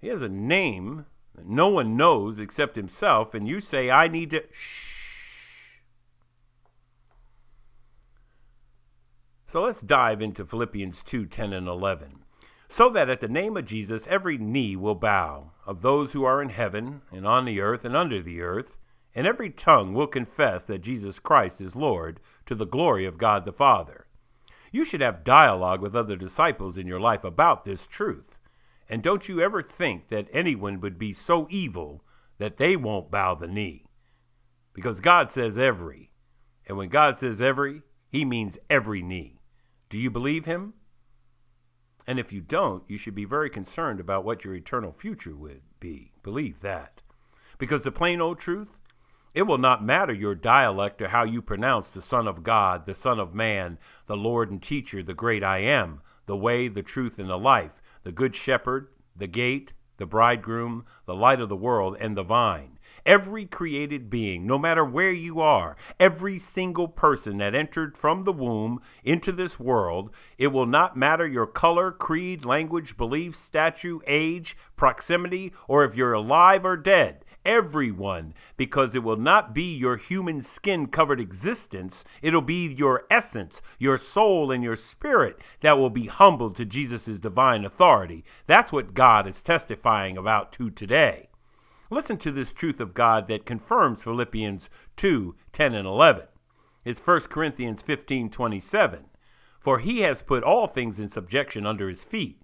He 0.00 0.06
has 0.06 0.22
a 0.22 0.28
name 0.28 1.06
that 1.34 1.48
no 1.48 1.66
one 1.66 1.96
knows 1.96 2.38
except 2.38 2.76
himself, 2.76 3.34
and 3.34 3.48
you 3.48 3.58
say, 3.58 3.90
I 3.90 4.06
need 4.06 4.30
to. 4.30 4.44
Shh. 4.52 4.97
So 9.50 9.62
let's 9.62 9.80
dive 9.80 10.20
into 10.20 10.44
Philippians 10.44 11.02
2 11.02 11.24
10 11.24 11.54
and 11.54 11.66
11. 11.66 12.18
So 12.68 12.90
that 12.90 13.08
at 13.08 13.20
the 13.20 13.28
name 13.28 13.56
of 13.56 13.64
Jesus 13.64 14.06
every 14.06 14.36
knee 14.36 14.76
will 14.76 14.94
bow, 14.94 15.52
of 15.66 15.80
those 15.80 16.12
who 16.12 16.22
are 16.22 16.42
in 16.42 16.50
heaven, 16.50 17.00
and 17.10 17.26
on 17.26 17.46
the 17.46 17.58
earth, 17.58 17.82
and 17.82 17.96
under 17.96 18.22
the 18.22 18.42
earth, 18.42 18.76
and 19.14 19.26
every 19.26 19.48
tongue 19.48 19.94
will 19.94 20.06
confess 20.06 20.64
that 20.64 20.82
Jesus 20.82 21.18
Christ 21.18 21.62
is 21.62 21.74
Lord, 21.74 22.20
to 22.44 22.54
the 22.54 22.66
glory 22.66 23.06
of 23.06 23.16
God 23.16 23.46
the 23.46 23.52
Father. 23.52 24.06
You 24.70 24.84
should 24.84 25.00
have 25.00 25.24
dialogue 25.24 25.80
with 25.80 25.96
other 25.96 26.16
disciples 26.16 26.76
in 26.76 26.86
your 26.86 27.00
life 27.00 27.24
about 27.24 27.64
this 27.64 27.86
truth. 27.86 28.38
And 28.86 29.02
don't 29.02 29.30
you 29.30 29.40
ever 29.40 29.62
think 29.62 30.08
that 30.08 30.28
anyone 30.30 30.78
would 30.82 30.98
be 30.98 31.14
so 31.14 31.46
evil 31.48 32.04
that 32.36 32.58
they 32.58 32.76
won't 32.76 33.10
bow 33.10 33.34
the 33.34 33.46
knee. 33.46 33.86
Because 34.74 35.00
God 35.00 35.30
says 35.30 35.56
every. 35.56 36.10
And 36.66 36.76
when 36.76 36.90
God 36.90 37.16
says 37.16 37.40
every, 37.40 37.80
he 38.10 38.26
means 38.26 38.58
every 38.68 39.00
knee. 39.00 39.37
Do 39.90 39.98
you 39.98 40.10
believe 40.10 40.44
him? 40.44 40.74
And 42.06 42.18
if 42.18 42.32
you 42.32 42.40
don't, 42.40 42.84
you 42.88 42.98
should 42.98 43.14
be 43.14 43.24
very 43.24 43.50
concerned 43.50 44.00
about 44.00 44.24
what 44.24 44.44
your 44.44 44.54
eternal 44.54 44.92
future 44.92 45.36
would 45.36 45.62
be. 45.78 46.12
Believe 46.22 46.60
that. 46.60 47.02
Because 47.58 47.82
the 47.84 47.92
plain 47.92 48.20
old 48.20 48.38
truth, 48.38 48.78
it 49.34 49.42
will 49.42 49.58
not 49.58 49.84
matter 49.84 50.12
your 50.12 50.34
dialect 50.34 51.02
or 51.02 51.08
how 51.08 51.24
you 51.24 51.42
pronounce 51.42 51.90
the 51.90 52.02
Son 52.02 52.26
of 52.26 52.42
God, 52.42 52.86
the 52.86 52.94
Son 52.94 53.20
of 53.20 53.34
Man, 53.34 53.78
the 54.06 54.16
Lord 54.16 54.50
and 54.50 54.62
Teacher, 54.62 55.02
the 55.02 55.14
great 55.14 55.44
I 55.44 55.58
am, 55.58 56.00
the 56.26 56.36
way, 56.36 56.68
the 56.68 56.82
truth, 56.82 57.18
and 57.18 57.28
the 57.28 57.38
life, 57.38 57.82
the 58.04 58.12
Good 58.12 58.34
Shepherd, 58.34 58.88
the 59.14 59.26
Gate, 59.26 59.72
the 59.98 60.06
Bridegroom, 60.06 60.86
the 61.06 61.14
Light 61.14 61.40
of 61.40 61.48
the 61.48 61.56
world, 61.56 61.96
and 62.00 62.16
the 62.16 62.22
Vine. 62.22 62.77
Every 63.08 63.46
created 63.46 64.10
being, 64.10 64.46
no 64.46 64.58
matter 64.58 64.84
where 64.84 65.10
you 65.10 65.40
are, 65.40 65.78
every 65.98 66.38
single 66.38 66.88
person 66.88 67.38
that 67.38 67.54
entered 67.54 67.96
from 67.96 68.24
the 68.24 68.34
womb 68.34 68.82
into 69.02 69.32
this 69.32 69.58
world, 69.58 70.10
it 70.36 70.48
will 70.48 70.66
not 70.66 70.94
matter 70.94 71.26
your 71.26 71.46
color, 71.46 71.90
creed, 71.90 72.44
language, 72.44 72.98
belief, 72.98 73.34
statue, 73.34 74.00
age, 74.06 74.58
proximity, 74.76 75.54
or 75.68 75.84
if 75.84 75.94
you're 75.94 76.12
alive 76.12 76.66
or 76.66 76.76
dead 76.76 77.24
everyone 77.46 78.34
because 78.58 78.94
it 78.94 79.02
will 79.02 79.16
not 79.16 79.54
be 79.54 79.74
your 79.74 79.96
human 79.96 80.42
skin 80.42 80.86
covered 80.86 81.18
existence. 81.18 82.04
It'll 82.20 82.42
be 82.42 82.66
your 82.66 83.06
essence, 83.10 83.62
your 83.78 83.96
soul, 83.96 84.50
and 84.50 84.62
your 84.62 84.76
spirit 84.76 85.40
that 85.62 85.78
will 85.78 85.88
be 85.88 86.08
humbled 86.08 86.56
to 86.56 86.66
Jesus' 86.66 87.18
divine 87.18 87.64
authority. 87.64 88.22
That's 88.46 88.70
what 88.70 88.92
God 88.92 89.26
is 89.26 89.40
testifying 89.40 90.18
about 90.18 90.52
to 90.54 90.68
today. 90.68 91.27
Listen 91.90 92.18
to 92.18 92.30
this 92.30 92.52
truth 92.52 92.80
of 92.80 92.94
God 92.94 93.28
that 93.28 93.46
confirms 93.46 94.02
Philippians 94.02 94.68
2 94.96 95.34
10 95.52 95.74
and 95.74 95.86
11. 95.86 96.26
It's 96.84 97.00
1 97.00 97.20
Corinthians 97.22 97.82
15 97.82 98.30
27. 98.30 99.06
For 99.60 99.78
he 99.78 100.00
has 100.00 100.22
put 100.22 100.42
all 100.42 100.66
things 100.66 101.00
in 101.00 101.08
subjection 101.08 101.66
under 101.66 101.88
his 101.88 102.04
feet. 102.04 102.40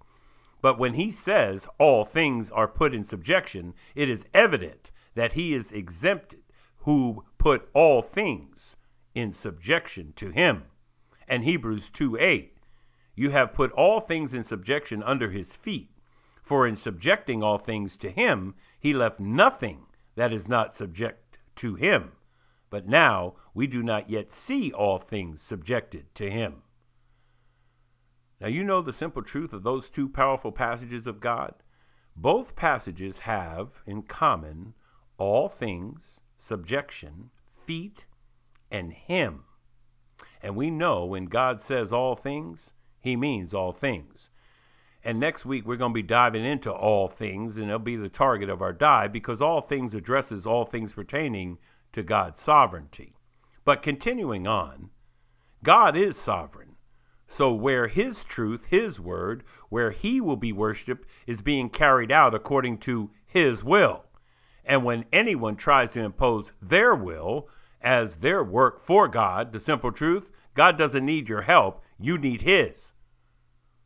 But 0.61 0.79
when 0.79 0.95
he 0.95 1.11
says 1.11 1.67
all 1.79 2.05
things 2.05 2.49
are 2.51 2.67
put 2.67 2.93
in 2.93 3.03
subjection, 3.03 3.73
it 3.93 4.09
is 4.09 4.25
evident 4.33 4.91
that 5.13 5.33
he 5.33 5.53
is 5.53 5.71
exempted 5.71 6.41
who 6.79 7.23
put 7.37 7.69
all 7.73 8.01
things 8.01 8.75
in 9.13 9.33
subjection 9.33 10.13
to 10.15 10.29
him. 10.29 10.63
And 11.27 11.43
Hebrews 11.43 11.89
2 11.91 12.17
8, 12.19 12.57
you 13.15 13.31
have 13.31 13.53
put 13.53 13.71
all 13.71 13.99
things 13.99 14.33
in 14.33 14.43
subjection 14.43 15.01
under 15.03 15.31
his 15.31 15.55
feet. 15.55 15.89
For 16.43 16.67
in 16.67 16.75
subjecting 16.75 17.41
all 17.41 17.57
things 17.57 17.97
to 17.97 18.11
him, 18.11 18.53
he 18.85 18.93
left 18.93 19.19
nothing 19.19 19.87
that 20.13 20.31
is 20.31 20.47
not 20.47 20.71
subject 20.71 21.39
to 21.55 21.73
him. 21.73 22.11
But 22.69 22.87
now 22.87 23.33
we 23.51 23.65
do 23.65 23.81
not 23.81 24.11
yet 24.11 24.31
see 24.31 24.71
all 24.71 24.99
things 24.99 25.41
subjected 25.41 26.13
to 26.13 26.29
him. 26.29 26.61
Now, 28.39 28.47
you 28.47 28.63
know 28.63 28.83
the 28.83 28.93
simple 28.93 29.23
truth 29.23 29.53
of 29.53 29.63
those 29.63 29.89
two 29.89 30.07
powerful 30.07 30.51
passages 30.51 31.07
of 31.07 31.19
God? 31.19 31.55
Both 32.15 32.55
passages 32.55 33.17
have 33.17 33.69
in 33.87 34.03
common 34.03 34.75
all 35.17 35.49
things, 35.49 36.19
subjection, 36.37 37.31
feet, 37.65 38.05
and 38.69 38.93
him. 38.93 39.45
And 40.43 40.55
we 40.55 40.69
know 40.69 41.05
when 41.05 41.25
God 41.25 41.59
says 41.59 41.91
all 41.91 42.15
things, 42.15 42.73
he 43.01 43.15
means 43.15 43.51
all 43.51 43.71
things. 43.71 44.29
And 45.05 45.19
next 45.19 45.45
week 45.45 45.67
we're 45.67 45.77
going 45.77 45.91
to 45.91 46.01
be 46.01 46.01
diving 46.01 46.43
into 46.43 46.71
all 46.71 47.07
things, 47.07 47.57
and 47.57 47.67
it'll 47.67 47.79
be 47.79 47.95
the 47.95 48.09
target 48.09 48.49
of 48.49 48.61
our 48.61 48.73
dive 48.73 49.13
because 49.13 49.41
all 49.41 49.61
things 49.61 49.93
addresses 49.93 50.47
all 50.47 50.65
things 50.65 50.93
pertaining 50.93 51.59
to 51.93 52.01
God's 52.01 52.41
sovereignty. 52.41 53.13
But 53.63 53.83
continuing 53.83 54.47
on, 54.47 54.89
God 55.63 55.95
is 55.95 56.17
sovereign. 56.17 56.75
So 57.27 57.53
where 57.53 57.87
his 57.87 58.23
truth, 58.23 58.65
his 58.69 58.99
word, 58.99 59.43
where 59.69 59.91
he 59.91 60.19
will 60.19 60.35
be 60.35 60.51
worshiped, 60.51 61.07
is 61.27 61.41
being 61.43 61.69
carried 61.69 62.11
out 62.11 62.33
according 62.33 62.79
to 62.79 63.11
his 63.25 63.63
will. 63.63 64.05
And 64.65 64.83
when 64.83 65.05
anyone 65.13 65.55
tries 65.55 65.91
to 65.91 66.01
impose 66.01 66.51
their 66.59 66.95
will 66.95 67.47
as 67.79 68.17
their 68.17 68.43
work 68.43 68.83
for 68.83 69.07
God, 69.07 69.53
the 69.53 69.59
simple 69.59 69.91
truth, 69.91 70.31
God 70.55 70.77
doesn't 70.77 71.05
need 71.05 71.29
your 71.29 71.43
help, 71.43 71.83
you 71.99 72.17
need 72.17 72.41
His. 72.41 72.93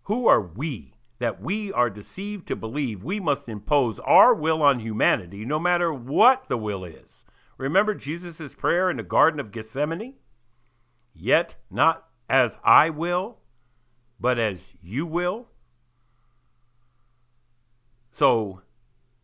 Who 0.03 0.27
are 0.27 0.41
we 0.41 0.93
that 1.19 1.41
we 1.41 1.71
are 1.71 1.89
deceived 1.89 2.47
to 2.47 2.55
believe 2.55 3.03
we 3.03 3.19
must 3.19 3.47
impose 3.47 3.99
our 3.99 4.33
will 4.33 4.61
on 4.61 4.79
humanity 4.79 5.45
no 5.45 5.59
matter 5.59 5.93
what 5.93 6.47
the 6.47 6.57
will 6.57 6.83
is? 6.83 7.23
Remember 7.57 7.93
Jesus' 7.93 8.55
prayer 8.55 8.89
in 8.89 8.97
the 8.97 9.03
Garden 9.03 9.39
of 9.39 9.51
Gethsemane? 9.51 10.15
Yet 11.13 11.55
not 11.69 12.07
as 12.29 12.57
I 12.63 12.89
will, 12.89 13.39
but 14.19 14.39
as 14.39 14.73
you 14.81 15.05
will. 15.05 15.47
So 18.11 18.61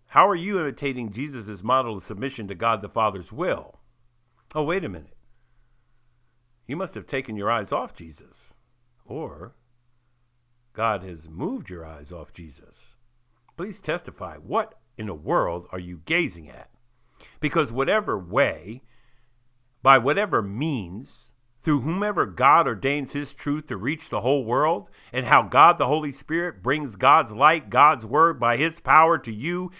how 0.07 0.29
are 0.29 0.35
you 0.35 0.59
imitating 0.59 1.11
Jesus' 1.11 1.61
model 1.61 1.97
of 1.97 2.03
submission 2.03 2.47
to 2.47 2.55
God 2.55 2.81
the 2.81 2.87
Father's 2.87 3.33
will? 3.33 3.79
Oh, 4.53 4.63
wait 4.63 4.85
a 4.85 4.89
minute. 4.89 5.17
You 6.67 6.77
must 6.77 6.95
have 6.95 7.05
taken 7.05 7.35
your 7.35 7.51
eyes 7.51 7.73
off 7.73 7.93
Jesus. 7.93 8.53
Or 9.05 9.55
God 10.75 11.03
has 11.03 11.29
moved 11.29 11.69
your 11.69 11.85
eyes 11.85 12.11
off 12.11 12.33
Jesus. 12.33 12.95
Please 13.55 13.79
testify. 13.79 14.35
What 14.35 14.75
in 14.97 15.07
the 15.07 15.13
world 15.13 15.67
are 15.71 15.79
you 15.79 16.01
gazing 16.05 16.49
at? 16.49 16.69
Because 17.39 17.71
whatever 17.71 18.19
way, 18.19 18.81
by 19.81 19.97
whatever 19.97 20.41
means, 20.41 21.31
through 21.63 21.81
whomever 21.81 22.25
God 22.25 22.67
ordains 22.67 23.13
his 23.13 23.33
truth 23.33 23.67
to 23.67 23.77
reach 23.77 24.09
the 24.09 24.21
whole 24.21 24.43
world, 24.43 24.89
and 25.13 25.25
how 25.25 25.43
God 25.43 25.77
the 25.77 25.87
Holy 25.87 26.11
Spirit 26.11 26.61
brings 26.61 26.95
God's 26.95 27.31
light, 27.31 27.69
God's 27.69 28.05
word 28.05 28.39
by 28.39 28.57
his 28.57 28.79
power 28.81 29.17
to 29.19 29.31
you 29.31 29.71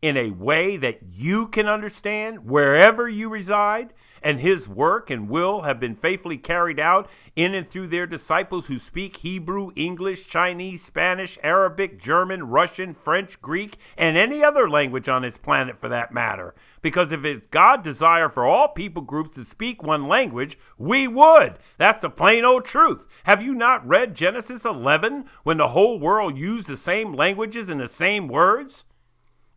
in 0.00 0.16
a 0.16 0.30
way 0.30 0.78
that 0.78 1.00
you 1.12 1.48
can 1.48 1.68
understand 1.68 2.46
wherever 2.46 3.08
you 3.08 3.28
reside, 3.28 3.92
and 4.22 4.40
his 4.40 4.68
work 4.68 5.10
and 5.10 5.28
will 5.28 5.62
have 5.62 5.80
been 5.80 5.94
faithfully 5.94 6.38
carried 6.38 6.78
out 6.78 7.08
in 7.36 7.54
and 7.54 7.68
through 7.68 7.88
their 7.88 8.06
disciples 8.06 8.66
who 8.66 8.78
speak 8.78 9.18
Hebrew, 9.18 9.70
English, 9.76 10.26
Chinese, 10.26 10.84
Spanish, 10.84 11.38
Arabic, 11.42 12.00
German, 12.00 12.44
Russian, 12.44 12.94
French, 12.94 13.40
Greek, 13.40 13.76
and 13.96 14.16
any 14.16 14.42
other 14.42 14.68
language 14.68 15.08
on 15.08 15.22
this 15.22 15.38
planet 15.38 15.78
for 15.78 15.88
that 15.88 16.12
matter. 16.12 16.54
Because 16.82 17.12
if 17.12 17.24
it's 17.24 17.46
God's 17.46 17.84
desire 17.84 18.28
for 18.28 18.44
all 18.44 18.68
people 18.68 19.02
groups 19.02 19.36
to 19.36 19.44
speak 19.44 19.82
one 19.82 20.08
language, 20.08 20.58
we 20.78 21.06
would. 21.06 21.58
That's 21.78 22.02
the 22.02 22.10
plain 22.10 22.44
old 22.44 22.64
truth. 22.64 23.06
Have 23.24 23.42
you 23.42 23.54
not 23.54 23.86
read 23.86 24.14
Genesis 24.14 24.64
11 24.64 25.26
when 25.42 25.58
the 25.58 25.68
whole 25.68 25.98
world 25.98 26.38
used 26.38 26.66
the 26.66 26.76
same 26.76 27.12
languages 27.12 27.68
and 27.68 27.80
the 27.80 27.88
same 27.88 28.28
words? 28.28 28.84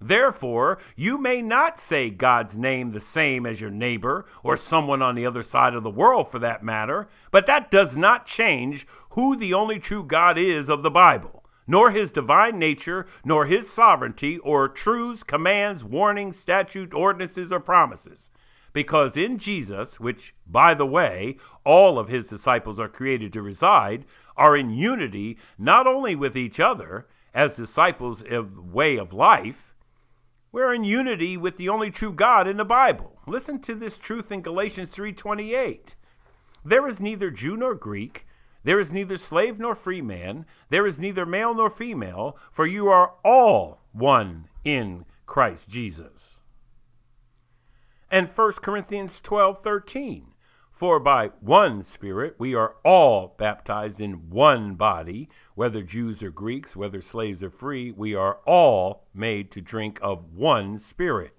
Therefore, 0.06 0.80
you 0.98 1.18
may 1.18 1.42
not 1.42 1.80
say 1.80 2.10
God's 2.10 2.58
name 2.58 2.92
the 2.92 3.00
same 3.00 3.46
as 3.46 3.62
your 3.62 3.70
neighbor 3.70 4.26
or 4.44 4.58
someone 4.58 5.02
on 5.02 5.16
the 5.16 5.26
other 5.26 5.44
side 5.44 5.74
of 5.74 5.84
the 5.84 5.90
world 5.90 6.30
for 6.30 6.40
that 6.40 6.62
matter, 6.62 7.08
but 7.32 7.46
that 7.46 7.72
does 7.72 7.96
not 7.96 8.26
change 8.26 8.86
who 9.12 9.38
the 9.38 9.54
only 9.54 9.80
true 9.80 10.04
God 10.04 10.38
is 10.38 10.68
of 10.70 10.84
the 10.84 10.92
Bible, 10.92 11.46
nor 11.66 11.92
his 11.92 12.12
divine 12.12 12.60
nature, 12.60 13.08
nor 13.24 13.46
his 13.46 13.72
sovereignty, 13.72 14.40
or 14.40 14.68
truths, 14.68 15.24
commands, 15.24 15.86
warnings, 15.86 16.38
statutes, 16.38 16.94
ordinances, 16.94 17.54
or 17.54 17.62
promises. 17.62 18.30
Because 18.74 19.16
in 19.16 19.38
Jesus, 19.38 20.02
which, 20.02 20.34
by 20.46 20.74
the 20.74 20.86
way, 20.86 21.38
all 21.64 21.98
of 21.98 22.10
his 22.10 22.28
disciples 22.28 22.78
are 22.78 22.90
created 22.90 23.32
to 23.32 23.42
reside, 23.42 24.04
are 24.36 24.58
in 24.58 24.72
unity 24.72 25.38
not 25.58 25.88
only 25.88 26.14
with 26.14 26.36
each 26.36 26.60
other 26.60 27.08
as 27.34 27.56
disciples 27.56 28.22
of 28.30 28.74
way 28.74 28.98
of 28.98 29.14
life, 29.14 29.73
we're 30.54 30.74
in 30.74 30.84
unity 30.86 31.36
with 31.36 31.58
the 31.58 31.68
only 31.68 31.92
true 31.92 32.14
God 32.14 32.48
in 32.48 32.58
the 32.58 32.64
Bible. 32.64 33.20
Listen 33.26 33.60
to 33.62 33.74
this 33.74 33.98
truth 33.98 34.32
in 34.32 34.42
Galatians 34.42 34.92
3:28. 34.92 35.96
There 36.64 36.88
is 36.88 37.02
neither 37.02 37.32
Jew 37.32 37.58
nor 37.58 37.74
Greek, 37.74 38.28
there 38.64 38.80
is 38.80 38.94
neither 38.94 39.18
slave 39.18 39.60
nor 39.60 39.76
free 39.76 40.02
man, 40.02 40.46
there 40.70 40.86
is 40.86 41.00
neither 41.00 41.26
male 41.26 41.56
nor 41.56 41.70
female, 41.70 42.38
for 42.52 42.68
you 42.68 42.88
are 42.88 43.16
all 43.26 43.82
one 43.92 44.48
in 44.64 45.06
Christ 45.26 45.68
Jesus. 45.68 46.40
And 48.12 48.30
1 48.30 48.62
Corinthians 48.62 49.20
12:13. 49.20 50.33
For 50.84 51.00
by 51.00 51.28
one 51.40 51.82
Spirit 51.84 52.36
we 52.38 52.54
are 52.56 52.76
all 52.84 53.36
baptized 53.38 54.02
in 54.02 54.30
one 54.30 54.76
body, 54.76 55.30
whether 55.56 55.82
Jews 55.82 56.22
or 56.22 56.30
Greeks, 56.30 56.76
whether 56.76 57.02
slaves 57.02 57.42
or 57.42 57.50
free, 57.50 57.90
we 57.90 58.14
are 58.16 58.40
all 58.46 59.06
made 59.14 59.50
to 59.52 59.62
drink 59.62 59.98
of 60.02 60.34
one 60.34 60.78
Spirit. 60.78 61.38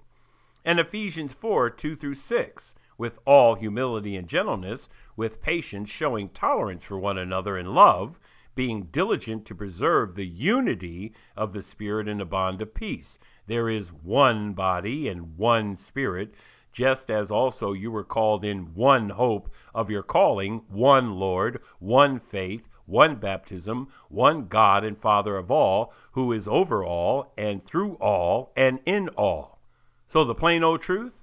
And 0.65 0.81
Ephesians 0.81 1.35
4 1.35 1.69
2 1.69 1.95
through 1.95 2.15
6, 2.15 2.75
with 2.97 3.19
all 3.27 3.55
humility 3.55 4.17
and 4.17 4.27
gentleness, 4.29 4.89
with 5.15 5.43
patience, 5.43 5.91
showing 5.91 6.31
tolerance 6.31 6.83
for 6.83 6.99
one 6.99 7.19
another 7.19 7.59
in 7.59 7.75
love, 7.75 8.19
being 8.55 8.85
diligent 8.85 9.45
to 9.45 9.55
preserve 9.55 10.15
the 10.15 10.27
unity 10.27 11.13
of 11.37 11.53
the 11.53 11.61
Spirit 11.61 12.09
in 12.09 12.17
the 12.17 12.25
bond 12.25 12.63
of 12.63 12.73
peace. 12.73 13.19
There 13.47 13.69
is 13.69 13.93
one 13.93 14.55
body 14.55 15.07
and 15.07 15.37
one 15.37 15.77
Spirit 15.77 16.33
just 16.75 17.09
as 17.09 17.31
also 17.31 17.73
you 17.73 17.91
were 17.91 18.05
called 18.05 18.45
in 18.45 18.75
one 18.75 19.11
hope 19.11 19.49
of 19.75 19.91
your 19.91 20.03
calling, 20.03 20.63
one 20.69 21.15
Lord, 21.15 21.61
one 21.79 22.19
faith, 22.19 22.69
one 22.85 23.15
baptism, 23.17 23.89
one 24.09 24.49
God 24.49 24.85
and 24.85 25.01
Father 25.01 25.37
of 25.37 25.51
all, 25.51 25.95
who 26.13 26.33
is 26.33 26.49
over 26.49 26.85
all, 26.85 27.33
and 27.39 27.65
through 27.65 27.95
all, 27.95 28.53
and 28.57 28.81
in 28.85 29.09
all. 29.11 29.61
So, 30.07 30.25
the 30.25 30.35
plain 30.35 30.63
old 30.63 30.83
truth 30.83 31.23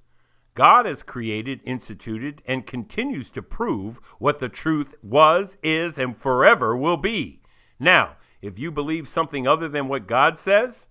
God 0.56 0.86
has 0.86 1.04
created, 1.04 1.62
instituted, 1.66 2.42
and 2.46 2.66
continues 2.66 3.30
to 3.32 3.42
prove 3.42 4.00
what 4.20 4.40
the 4.40 4.50
truth 4.50 4.96
was, 5.04 5.58
is, 5.62 5.98
and 5.98 6.18
forever 6.18 6.76
will 6.76 6.98
be. 6.98 7.42
Now, 7.80 8.16
if 8.42 8.58
you 8.58 8.72
believe 8.72 9.08
something 9.08 9.48
other 9.48 9.70
than 9.70 9.88
what 9.88 10.08
God 10.08 10.38
says, 10.38 10.88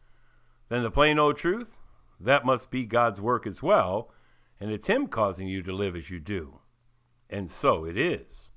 then 0.68 0.82
the 0.82 0.90
plain 0.90 1.18
old 1.18 1.36
truth, 1.36 1.76
that 2.20 2.46
must 2.46 2.70
be 2.70 2.84
God's 2.84 3.20
work 3.20 3.46
as 3.46 3.62
well 3.62 4.10
and 4.60 4.70
it's 4.70 4.86
him 4.86 5.06
causing 5.06 5.48
you 5.48 5.62
to 5.62 5.72
live 5.72 5.96
as 5.96 6.10
you 6.10 6.20
do. 6.20 6.60
And 7.30 7.50
so 7.50 7.86
it 7.86 7.96
is. 7.96 8.50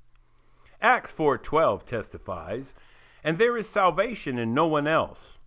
Acts 0.82 1.12
4:12 1.12 1.86
testifies, 1.86 2.74
"And 3.24 3.38
there 3.38 3.56
is 3.56 3.70
salvation 3.70 4.38
in 4.38 4.54
no 4.54 4.68
one 4.68 4.86
else, 4.86 5.40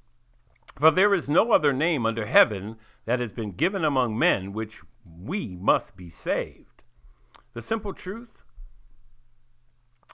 for 0.79 0.91
there 0.91 1.13
is 1.13 1.29
no 1.29 1.53
other 1.53 1.75
name 1.75 2.07
under 2.07 2.25
heaven 2.25 2.79
that 3.05 3.21
has 3.21 3.33
been 3.33 3.53
given 3.53 3.85
among 3.85 4.19
men 4.19 4.55
which 4.55 4.83
we 5.05 5.57
must 5.57 5.95
be 5.97 6.09
saved." 6.09 6.83
The 7.53 7.61
simple 7.61 7.93
truth, 7.93 8.43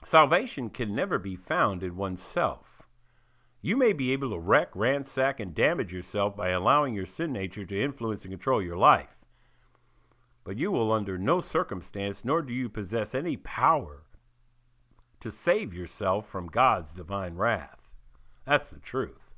salvation 0.03 0.69
can 0.69 0.93
never 0.93 1.17
be 1.17 1.37
found 1.37 1.83
in 1.83 1.95
oneself. 1.95 2.81
You 3.61 3.77
may 3.77 3.93
be 3.93 4.11
able 4.11 4.31
to 4.31 4.39
wreck, 4.39 4.75
ransack, 4.75 5.39
and 5.39 5.55
damage 5.55 5.93
yourself 5.93 6.35
by 6.35 6.49
allowing 6.49 6.93
your 6.93 7.05
sin 7.05 7.31
nature 7.31 7.65
to 7.65 7.81
influence 7.81 8.25
and 8.25 8.33
control 8.33 8.61
your 8.61 8.75
life 8.75 9.22
but 10.43 10.57
you 10.57 10.71
will 10.71 10.91
under 10.91 11.17
no 11.17 11.41
circumstance, 11.41 12.21
nor 12.23 12.41
do 12.41 12.53
you 12.53 12.69
possess 12.69 13.15
any 13.15 13.37
power 13.37 14.03
to 15.19 15.31
save 15.31 15.73
yourself 15.73 16.27
from 16.27 16.47
God's 16.47 16.93
divine 16.93 17.35
wrath. 17.35 17.89
That's 18.45 18.69
the 18.69 18.79
truth. 18.79 19.33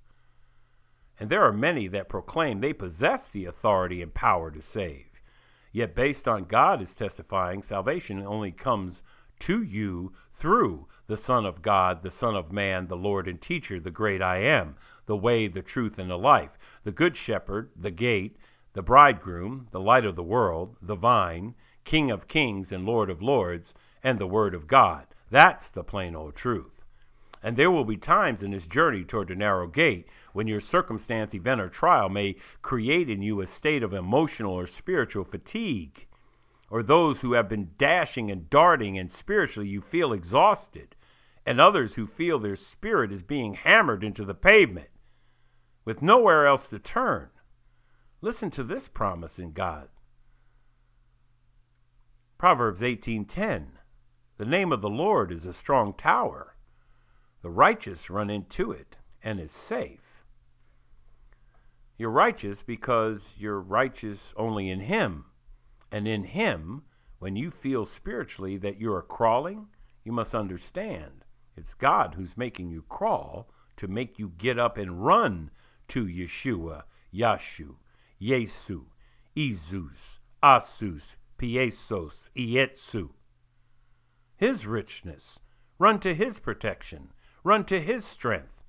And 1.19 1.29
there 1.29 1.43
are 1.43 1.53
many 1.53 1.87
that 1.89 2.09
proclaim 2.09 2.59
they 2.59 2.73
possess 2.73 3.27
the 3.27 3.45
authority 3.45 4.01
and 4.01 4.13
power 4.13 4.51
to 4.51 4.61
save. 4.61 5.05
Yet, 5.71 5.93
based 5.93 6.27
on 6.27 6.45
God 6.45 6.81
is 6.81 6.95
testifying, 6.95 7.61
salvation 7.61 8.25
only 8.25 8.51
comes 8.51 9.03
to 9.39 9.61
you 9.61 10.13
through 10.31 10.87
the 11.07 11.17
Son 11.17 11.45
of 11.45 11.61
God, 11.61 12.01
the 12.01 12.09
Son 12.09 12.35
of 12.35 12.51
Man, 12.51 12.87
the 12.87 12.97
Lord 12.97 13.27
and 13.27 13.39
Teacher, 13.39 13.79
the 13.79 13.91
great 13.91 14.21
I 14.21 14.37
am, 14.37 14.75
the 15.05 15.17
way, 15.17 15.47
the 15.47 15.61
truth, 15.61 15.99
and 15.99 16.09
the 16.09 16.17
life, 16.17 16.57
the 16.83 16.91
Good 16.91 17.15
Shepherd, 17.15 17.69
the 17.75 17.91
gate, 17.91 18.37
the 18.75 18.83
bridegroom, 18.83 19.67
the 19.71 19.79
light 19.79 20.05
of 20.05 20.17
the 20.17 20.23
world, 20.23 20.75
the 20.81 20.95
vine, 20.95 21.55
King 21.85 22.11
of 22.11 22.27
kings 22.27 22.73
and 22.73 22.85
Lord 22.85 23.09
of 23.09 23.21
lords, 23.21 23.73
and 24.03 24.19
the 24.19 24.27
Word 24.27 24.53
of 24.53 24.67
God. 24.67 25.07
That's 25.31 25.69
the 25.69 25.83
plain 25.83 26.13
old 26.13 26.35
truth. 26.35 26.83
And 27.41 27.55
there 27.55 27.71
will 27.71 27.85
be 27.85 27.95
times 27.95 28.43
in 28.43 28.51
this 28.51 28.67
journey 28.67 29.05
toward 29.05 29.29
the 29.29 29.35
narrow 29.35 29.67
gate 29.67 30.07
when 30.33 30.47
your 30.47 30.59
circumstance, 30.59 31.33
event, 31.33 31.61
or 31.61 31.69
trial 31.69 32.09
may 32.09 32.35
create 32.61 33.09
in 33.09 33.21
you 33.21 33.39
a 33.39 33.47
state 33.47 33.81
of 33.81 33.93
emotional 33.93 34.51
or 34.51 34.67
spiritual 34.67 35.23
fatigue. 35.23 36.05
Or 36.69 36.83
those 36.83 37.21
who 37.21 37.31
have 37.33 37.47
been 37.47 37.71
dashing 37.77 38.29
and 38.29 38.49
darting, 38.49 38.97
and 38.97 39.09
spiritually 39.09 39.69
you 39.69 39.79
feel 39.79 40.11
exhausted. 40.11 40.95
And 41.45 41.61
others 41.61 41.95
who 41.95 42.07
feel 42.07 42.39
their 42.39 42.57
spirit 42.57 43.13
is 43.13 43.23
being 43.23 43.53
hammered 43.53 44.03
into 44.03 44.25
the 44.25 44.33
pavement 44.33 44.89
with 45.85 46.01
nowhere 46.01 46.45
else 46.45 46.67
to 46.67 46.79
turn. 46.79 47.29
Listen 48.21 48.49
to 48.51 48.63
this 48.63 48.87
promise 48.87 49.39
in 49.39 49.51
God. 49.51 49.89
Proverbs 52.37 52.81
18:10 52.81 53.79
The 54.37 54.45
name 54.45 54.71
of 54.71 54.81
the 54.81 54.89
Lord 54.89 55.31
is 55.31 55.45
a 55.45 55.53
strong 55.53 55.93
tower. 55.93 56.55
The 57.41 57.49
righteous 57.49 58.09
run 58.09 58.29
into 58.29 58.71
it 58.71 58.97
and 59.23 59.39
is 59.39 59.51
safe. 59.51 60.23
You're 61.97 62.09
righteous 62.09 62.61
because 62.61 63.35
you're 63.37 63.59
righteous 63.59 64.33
only 64.35 64.69
in 64.69 64.81
him. 64.81 65.25
And 65.91 66.07
in 66.07 66.25
him, 66.25 66.83
when 67.19 67.35
you 67.35 67.51
feel 67.51 67.85
spiritually 67.85 68.57
that 68.57 68.79
you 68.79 68.91
are 68.93 69.01
crawling, 69.01 69.67
you 70.03 70.11
must 70.11 70.35
understand 70.35 71.23
it's 71.55 71.73
God 71.73 72.15
who's 72.15 72.37
making 72.37 72.69
you 72.69 72.83
crawl 72.89 73.49
to 73.77 73.87
make 73.87 74.19
you 74.19 74.33
get 74.37 74.59
up 74.59 74.77
and 74.77 75.05
run 75.05 75.51
to 75.89 76.05
Yeshua, 76.05 76.83
Yashu, 77.13 77.75
Yesu, 78.25 78.85
Izus, 79.37 80.19
Asus, 80.41 81.15
Piesos, 81.37 82.31
Ietsu. 82.35 83.09
His 84.35 84.65
richness. 84.65 85.39
Run 85.77 85.99
to 85.99 86.15
his 86.15 86.39
protection. 86.39 87.11
Run 87.43 87.65
to 87.65 87.79
his 87.79 88.03
strength. 88.03 88.63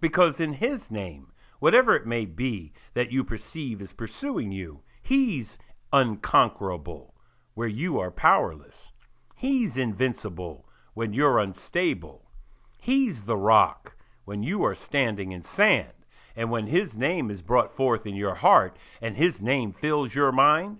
Because 0.00 0.40
in 0.40 0.54
his 0.54 0.90
name, 0.90 1.32
whatever 1.58 1.96
it 1.96 2.06
may 2.06 2.24
be 2.24 2.72
that 2.94 3.10
you 3.10 3.24
perceive 3.24 3.82
is 3.82 3.92
pursuing 3.92 4.52
you, 4.52 4.82
he's 5.02 5.58
unconquerable 5.92 7.14
where 7.54 7.68
you 7.68 7.98
are 7.98 8.12
powerless. 8.12 8.92
He's 9.34 9.76
invincible 9.76 10.68
when 10.94 11.12
you're 11.12 11.38
unstable. 11.38 12.30
He's 12.78 13.22
the 13.22 13.36
rock 13.36 13.96
when 14.24 14.42
you 14.42 14.64
are 14.64 14.74
standing 14.74 15.32
in 15.32 15.42
sand. 15.42 15.99
And 16.40 16.50
when 16.50 16.68
his 16.68 16.96
name 16.96 17.30
is 17.30 17.42
brought 17.42 17.70
forth 17.70 18.06
in 18.06 18.16
your 18.16 18.36
heart 18.36 18.78
and 19.02 19.14
his 19.14 19.42
name 19.42 19.74
fills 19.74 20.14
your 20.14 20.32
mind, 20.32 20.78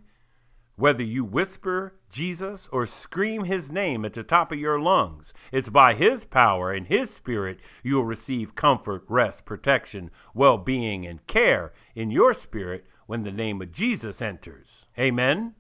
whether 0.77 1.03
you 1.03 1.23
whisper 1.23 1.99
Jesus 2.09 2.67
or 2.73 2.87
scream 2.87 3.45
his 3.45 3.71
name 3.71 4.07
at 4.07 4.15
the 4.15 4.23
top 4.23 4.53
of 4.53 4.59
your 4.59 4.81
lungs, 4.81 5.35
it's 5.53 5.69
by 5.69 5.93
his 5.93 6.25
power 6.25 6.73
and 6.73 6.87
his 6.87 7.11
spirit 7.11 7.61
you'll 7.83 8.07
receive 8.07 8.55
comfort, 8.55 9.05
rest, 9.07 9.45
protection, 9.45 10.11
well 10.33 10.57
being, 10.57 11.07
and 11.07 11.27
care 11.27 11.75
in 11.95 12.11
your 12.11 12.33
spirit 12.33 12.87
when 13.05 13.25
the 13.25 13.31
name 13.31 13.61
of 13.61 13.71
Jesus 13.71 14.23
enters. 14.23 14.87
Amen. 14.99 15.57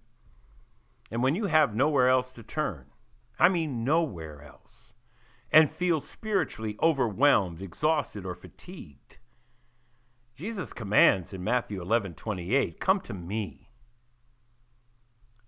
And 1.10 1.22
when 1.22 1.34
you 1.34 1.44
have 1.44 1.74
nowhere 1.74 2.08
else 2.08 2.32
to 2.32 2.42
turn, 2.42 2.86
I 3.38 3.50
mean 3.50 3.84
nowhere 3.84 4.40
else, 4.40 4.94
and 5.52 5.70
feel 5.70 6.00
spiritually 6.00 6.78
overwhelmed, 6.82 7.60
exhausted, 7.60 8.24
or 8.24 8.34
fatigued, 8.34 9.18
Jesus 10.40 10.72
commands 10.72 11.34
in 11.34 11.44
Matthew 11.44 11.82
11:28, 11.82 12.80
"Come 12.80 12.98
to 13.02 13.12
me, 13.12 13.68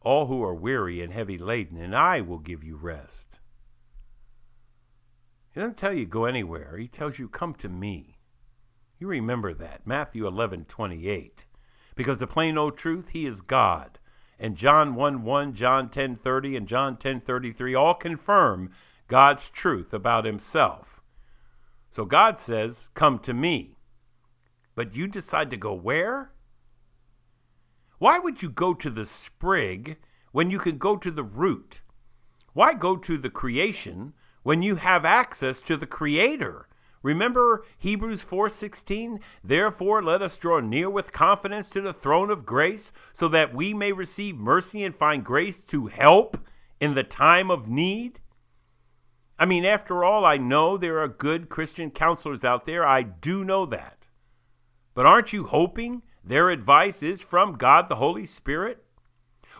all 0.03 0.27
who 0.27 0.45
are 0.45 0.55
weary 0.55 1.01
and 1.01 1.11
heavy 1.11 1.39
laden, 1.39 1.79
and 1.79 1.97
I 1.97 2.21
will 2.21 2.39
give 2.39 2.63
you 2.63 2.77
rest." 2.77 3.41
He 5.51 5.61
doesn't 5.61 5.79
tell 5.79 5.95
you 5.95 6.05
go 6.05 6.27
anywhere. 6.27 6.77
He 6.77 6.89
tells 6.89 7.19
you 7.19 7.27
come 7.27 7.55
to 7.55 7.71
me. 7.71 8.19
You 8.99 9.09
remember 9.09 9.55
that, 9.55 9.87
Matthew 9.87 10.27
11:28. 10.27 11.47
Because 11.95 12.19
the 12.19 12.27
plain 12.27 12.59
old 12.59 12.77
truth, 12.77 13.09
he 13.13 13.25
is 13.25 13.41
God. 13.41 13.99
And 14.39 14.59
John 14.59 14.95
1 14.95 15.23
1, 15.23 15.55
John 15.55 15.89
10 15.89 16.17
30, 16.17 16.55
and 16.55 16.69
John 16.69 16.99
10 16.99 17.19
33 17.19 17.75
all 17.75 17.95
confirm 17.95 18.71
God's 19.09 19.49
truth 19.49 19.95
about 19.95 20.27
himself. 20.27 21.01
So 21.89 22.05
God 22.05 22.39
says, 22.39 22.89
Come 22.93 23.19
to 23.21 23.33
me. 23.33 23.79
But 24.75 24.95
you 24.95 25.07
decide 25.07 25.51
to 25.51 25.57
go 25.57 25.75
where? 25.75 26.33
Why 27.99 28.19
would 28.19 28.43
you 28.43 28.51
go 28.51 28.75
to 28.75 28.91
the 28.91 29.07
sprig 29.07 29.99
when 30.33 30.51
you 30.51 30.59
can 30.59 30.79
go 30.79 30.97
to 30.97 31.11
the 31.11 31.23
root? 31.23 31.83
Why 32.53 32.75
go 32.75 32.97
to 32.97 33.17
the 33.17 33.31
creation 33.31 34.15
when 34.43 34.63
you 34.63 34.77
have 34.77 35.05
access 35.05 35.61
to 35.63 35.77
the 35.77 35.87
creator? 35.87 36.69
Remember 37.03 37.65
Hebrews 37.79 38.23
4:16, 38.23 39.21
therefore 39.43 40.03
let 40.03 40.23
us 40.23 40.39
draw 40.39 40.61
near 40.61 40.89
with 40.89 41.13
confidence 41.13 41.69
to 41.71 41.81
the 41.81 41.93
throne 41.93 42.31
of 42.31 42.47
grace 42.47 42.93
so 43.13 43.29
that 43.29 43.55
we 43.55 43.75
may 43.75 43.93
receive 43.93 44.37
mercy 44.37 44.85
and 44.85 44.95
find 44.95 45.25
grace 45.25 45.65
to 45.65 45.89
help 45.89 46.37
in 46.81 46.95
the 46.95 47.03
time 47.03 47.51
of 47.51 47.69
need? 47.69 48.21
I 49.39 49.47
mean, 49.47 49.65
after 49.65 50.05
all, 50.05 50.25
I 50.25 50.37
know 50.37 50.77
there 50.77 51.01
are 51.01 51.09
good 51.09 51.49
Christian 51.49 51.91
counselors 51.91 52.45
out 52.45 52.65
there. 52.65 52.87
I 52.87 53.03
do 53.03 53.45
know 53.45 53.67
that. 53.67 54.02
But 54.95 55.07
aren't 55.07 55.33
you 55.33 55.45
hoping 55.45 56.03
their 56.25 56.51
advice 56.51 57.03
is 57.03 57.21
from 57.21 57.57
God 57.57 57.89
the 57.89 57.97
Holy 57.97 58.25
Spirit? 58.27 58.85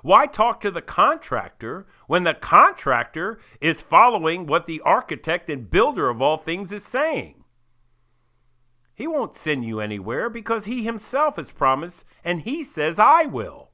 Why 0.03 0.27
talk 0.27 0.61
to 0.61 0.71
the 0.71 0.83
contractor 0.83 1.87
when 2.07 2.25
the 2.25 2.35
contractor 2.35 3.39
is 3.61 3.81
following 3.81 4.47
what 4.47 4.67
the 4.67 4.81
architect 4.81 5.49
and 5.49 5.71
builder 5.71 6.09
of 6.09 6.21
all 6.21 6.37
things 6.37 6.73
is 6.73 6.85
saying? 6.85 7.45
He 8.95 9.07
won't 9.07 9.35
send 9.35 9.65
you 9.65 9.81
anywhere 9.81 10.29
because 10.29 10.65
he 10.65 10.85
himself 10.85 11.37
has 11.37 11.53
promised 11.53 12.05
and 12.25 12.43
he 12.43 12.63
says, 12.63 12.99
I 12.99 13.25
will. 13.25 13.71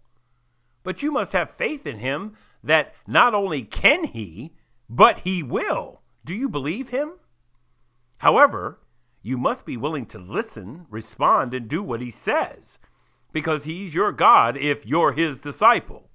But 0.83 1.03
you 1.03 1.11
must 1.11 1.33
have 1.33 1.51
faith 1.51 1.87
in 1.87 1.99
him 1.99 2.37
that 2.63 2.95
not 3.07 3.35
only 3.35 3.63
can 3.63 4.05
he, 4.05 4.55
but 4.89 5.21
he 5.21 5.43
will. 5.43 6.03
Do 6.25 6.35
you 6.35 6.49
believe 6.49 6.91
him? 6.91 7.15
However, 8.19 8.81
you 9.23 9.37
must 9.37 9.67
be 9.67 9.77
willing 9.77 10.07
to 10.07 10.19
listen, 10.19 10.87
respond, 10.91 11.55
and 11.55 11.69
do 11.69 11.83
what 11.83 12.01
he 12.01 12.11
says, 12.11 12.79
because 13.33 13.65
he's 13.65 13.95
your 13.95 14.13
God 14.13 14.57
if 14.57 14.87
you're 14.87 15.13
his 15.13 15.41
disciple. 15.41 16.09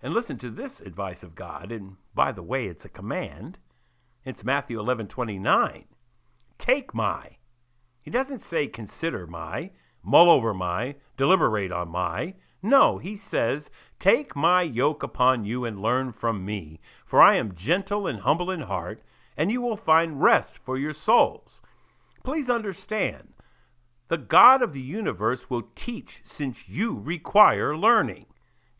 And 0.00 0.14
listen 0.14 0.38
to 0.38 0.50
this 0.50 0.80
advice 0.80 1.22
of 1.22 1.34
God, 1.34 1.72
and 1.72 1.96
by 2.14 2.30
the 2.32 2.42
way, 2.42 2.66
it's 2.66 2.84
a 2.84 2.88
command. 2.88 3.58
It's 4.24 4.44
Matthew 4.44 4.78
11 4.78 5.08
29. 5.08 5.84
Take 6.58 6.94
my. 6.94 7.38
He 8.00 8.10
doesn't 8.10 8.40
say 8.40 8.66
consider 8.68 9.26
my, 9.26 9.70
mull 10.02 10.30
over 10.30 10.54
my, 10.54 10.96
deliberate 11.16 11.72
on 11.72 11.88
my. 11.88 12.34
No, 12.62 12.98
he 12.98 13.16
says, 13.16 13.70
Take 13.98 14.34
my 14.34 14.62
yoke 14.62 15.02
upon 15.02 15.44
you 15.44 15.64
and 15.64 15.80
learn 15.80 16.12
from 16.12 16.44
me, 16.44 16.80
for 17.04 17.20
I 17.20 17.36
am 17.36 17.54
gentle 17.54 18.06
and 18.06 18.20
humble 18.20 18.50
in 18.50 18.62
heart, 18.62 19.02
and 19.38 19.52
you 19.52 19.62
will 19.62 19.76
find 19.76 20.20
rest 20.20 20.58
for 20.58 20.76
your 20.76 20.92
souls. 20.92 21.62
Please 22.24 22.50
understand, 22.50 23.32
the 24.08 24.18
God 24.18 24.60
of 24.60 24.72
the 24.72 24.82
universe 24.82 25.48
will 25.48 25.68
teach 25.76 26.20
since 26.24 26.68
you 26.68 26.98
require 26.98 27.76
learning. 27.76 28.26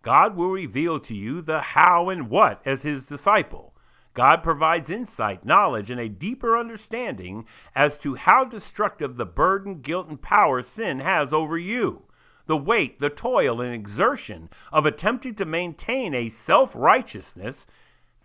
God 0.03 0.37
will 0.37 0.51
reveal 0.51 0.99
to 1.01 1.14
you 1.14 1.40
the 1.40 1.61
how 1.61 2.09
and 2.09 2.29
what 2.29 2.61
as 2.66 2.83
his 2.83 3.07
disciple. 3.07 3.73
God 4.14 4.42
provides 4.42 4.90
insight, 4.90 5.44
knowledge, 5.44 5.90
and 5.90 6.01
a 6.01 6.09
deeper 6.09 6.59
understanding 6.59 7.47
as 7.77 7.97
to 7.99 8.16
how 8.16 8.44
destructive 8.44 9.16
the 9.16 9.27
burden, 9.27 9.81
guilt, 9.81 10.09
and 10.09 10.21
power 10.21 10.61
sin 10.61 10.99
has 10.99 11.33
over 11.33 11.57
you. 11.57 12.03
The 12.47 12.57
weight, 12.57 12.99
the 12.99 13.11
toil, 13.11 13.61
and 13.61 13.73
exertion 13.73 14.49
of 14.73 14.87
attempting 14.87 15.37
to 15.37 15.44
maintain 15.44 16.14
a 16.14 16.31
self 16.31 16.73
righteousness 16.75 17.66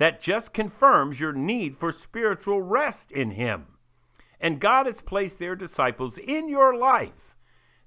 that 0.03 0.21
just 0.21 0.51
confirms 0.51 1.21
your 1.21 1.31
need 1.31 1.77
for 1.77 1.89
spiritual 1.89 2.61
rest 2.61 3.09
in 3.09 3.31
Him. 3.31 3.67
And 4.37 4.59
God 4.59 4.85
has 4.85 4.99
placed 4.99 5.39
their 5.39 5.55
disciples 5.55 6.17
in 6.17 6.49
your 6.49 6.75
life 6.75 7.37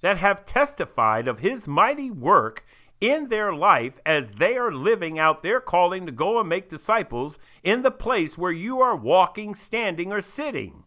that 0.00 0.16
have 0.16 0.46
testified 0.46 1.28
of 1.28 1.40
His 1.40 1.68
mighty 1.68 2.10
work 2.10 2.64
in 3.02 3.28
their 3.28 3.52
life 3.52 4.00
as 4.06 4.30
they 4.30 4.56
are 4.56 4.72
living 4.72 5.18
out 5.18 5.42
their 5.42 5.60
calling 5.60 6.06
to 6.06 6.10
go 6.10 6.40
and 6.40 6.48
make 6.48 6.70
disciples 6.70 7.38
in 7.62 7.82
the 7.82 7.90
place 7.90 8.38
where 8.38 8.50
you 8.50 8.80
are 8.80 8.96
walking, 8.96 9.54
standing, 9.54 10.10
or 10.10 10.22
sitting. 10.22 10.84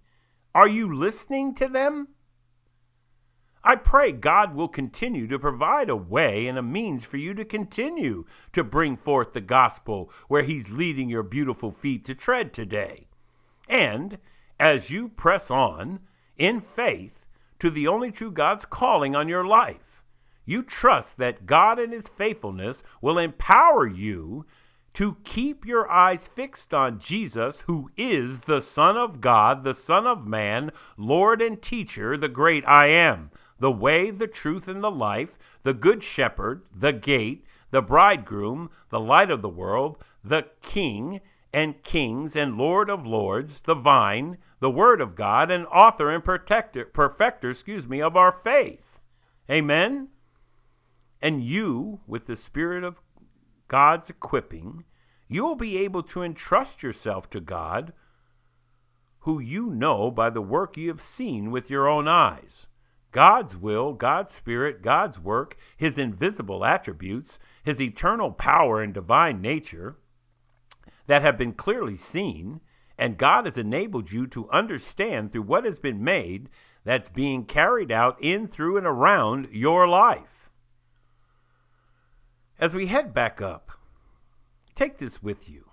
Are 0.55 0.67
you 0.67 0.91
listening 0.91 1.53
to 1.53 1.67
them? 1.67 2.07
I 3.63 3.75
pray 3.75 4.11
God 4.11 4.55
will 4.55 4.69
continue 4.69 5.27
to 5.27 5.37
provide 5.37 5.89
a 5.89 5.95
way 5.95 6.47
and 6.47 6.57
a 6.57 6.63
means 6.63 7.03
for 7.03 7.17
you 7.17 7.33
to 7.33 7.43
continue 7.43 8.25
to 8.53 8.63
bring 8.63 8.95
forth 8.95 9.33
the 9.33 9.41
gospel 9.41 10.11
where 10.27 10.43
He's 10.43 10.69
leading 10.69 11.09
your 11.09 11.23
beautiful 11.23 11.71
feet 11.71 12.05
to 12.05 12.15
tread 12.15 12.53
today. 12.53 13.07
And 13.67 14.17
as 14.59 14.89
you 14.89 15.09
press 15.09 15.51
on 15.51 15.99
in 16.37 16.61
faith 16.61 17.25
to 17.59 17.69
the 17.69 17.87
only 17.87 18.11
true 18.11 18.31
God's 18.31 18.65
calling 18.65 19.15
on 19.15 19.27
your 19.27 19.45
life, 19.45 20.03
you 20.45 20.63
trust 20.63 21.17
that 21.17 21.45
God 21.45 21.77
and 21.79 21.93
His 21.93 22.07
faithfulness 22.07 22.81
will 23.01 23.19
empower 23.19 23.85
you 23.85 24.45
to 24.93 25.17
keep 25.23 25.65
your 25.65 25.89
eyes 25.89 26.27
fixed 26.27 26.73
on 26.73 26.99
Jesus, 26.99 27.61
who 27.67 27.91
is 27.95 28.41
the 28.41 28.61
Son 28.61 28.97
of 28.97 29.21
God, 29.21 29.63
the 29.63 29.75
Son 29.75 30.07
of 30.07 30.25
Man, 30.25 30.71
Lord 30.97 31.41
and 31.41 31.61
Teacher, 31.61 32.17
the 32.17 32.27
great 32.27 32.67
I 32.67 32.87
am, 32.87 33.29
the 33.59 33.71
way, 33.71 34.11
the 34.11 34.27
truth, 34.27 34.67
and 34.67 34.83
the 34.83 34.91
life, 34.91 35.37
the 35.63 35.73
Good 35.73 36.03
Shepherd, 36.03 36.63
the 36.73 36.93
gate, 36.93 37.45
the 37.71 37.81
bridegroom, 37.81 38.69
the 38.89 38.99
light 38.99 39.29
of 39.29 39.41
the 39.41 39.49
world, 39.49 39.97
the 40.23 40.47
King 40.61 41.21
and 41.53 41.81
kings 41.83 42.35
and 42.35 42.57
Lord 42.57 42.89
of 42.89 43.05
lords, 43.05 43.61
the 43.61 43.75
vine, 43.75 44.37
the 44.59 44.69
word 44.69 45.01
of 45.01 45.15
God, 45.15 45.49
and 45.49 45.65
author 45.67 46.11
and 46.11 46.23
protector, 46.23 46.85
perfecter, 46.85 47.49
excuse 47.49 47.87
me, 47.87 48.01
of 48.01 48.15
our 48.15 48.31
faith. 48.31 48.99
Amen. 49.49 50.09
And 51.21 51.43
you, 51.43 52.01
with 52.07 52.27
the 52.27 52.35
Spirit 52.35 52.83
of 52.83 53.01
God's 53.67 54.09
equipping, 54.09 54.83
you 55.27 55.43
will 55.43 55.55
be 55.55 55.77
able 55.77 56.03
to 56.03 56.23
entrust 56.23 56.83
yourself 56.83 57.29
to 57.31 57.39
God, 57.39 57.93
who 59.21 59.39
you 59.39 59.69
know 59.69 60.11
by 60.11 60.29
the 60.29 60.41
work 60.41 60.77
you 60.77 60.87
have 60.89 61.01
seen 61.01 61.51
with 61.51 61.69
your 61.69 61.87
own 61.87 62.07
eyes. 62.07 62.67
God's 63.11 63.57
will, 63.57 63.93
God's 63.93 64.33
Spirit, 64.33 64.81
God's 64.81 65.19
work, 65.19 65.57
His 65.75 65.97
invisible 65.97 66.63
attributes, 66.63 67.39
His 67.63 67.81
eternal 67.81 68.31
power 68.31 68.81
and 68.81 68.93
divine 68.93 69.41
nature 69.41 69.97
that 71.07 71.21
have 71.21 71.37
been 71.37 71.53
clearly 71.53 71.95
seen, 71.95 72.61
and 72.97 73.17
God 73.17 73.45
has 73.45 73.57
enabled 73.57 74.11
you 74.11 74.27
to 74.27 74.49
understand 74.49 75.31
through 75.31 75.43
what 75.43 75.65
has 75.65 75.79
been 75.79 76.03
made 76.03 76.49
that's 76.83 77.09
being 77.09 77.45
carried 77.45 77.91
out 77.91 78.17
in, 78.21 78.47
through, 78.47 78.77
and 78.77 78.85
around 78.85 79.47
your 79.51 79.87
life. 79.87 80.49
As 82.59 82.75
we 82.75 82.87
head 82.87 83.13
back 83.13 83.41
up, 83.41 83.71
take 84.75 84.97
this 84.97 85.23
with 85.23 85.49
you. 85.49 85.69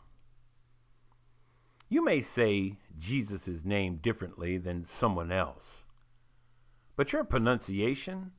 You 1.88 2.04
may 2.04 2.20
say 2.20 2.78
Jesus' 2.98 3.64
name 3.64 3.96
differently 3.96 4.58
than 4.58 4.84
someone 4.84 5.30
else, 5.30 5.84
but 6.96 7.12
your 7.12 7.24
pronunciation 7.24 8.32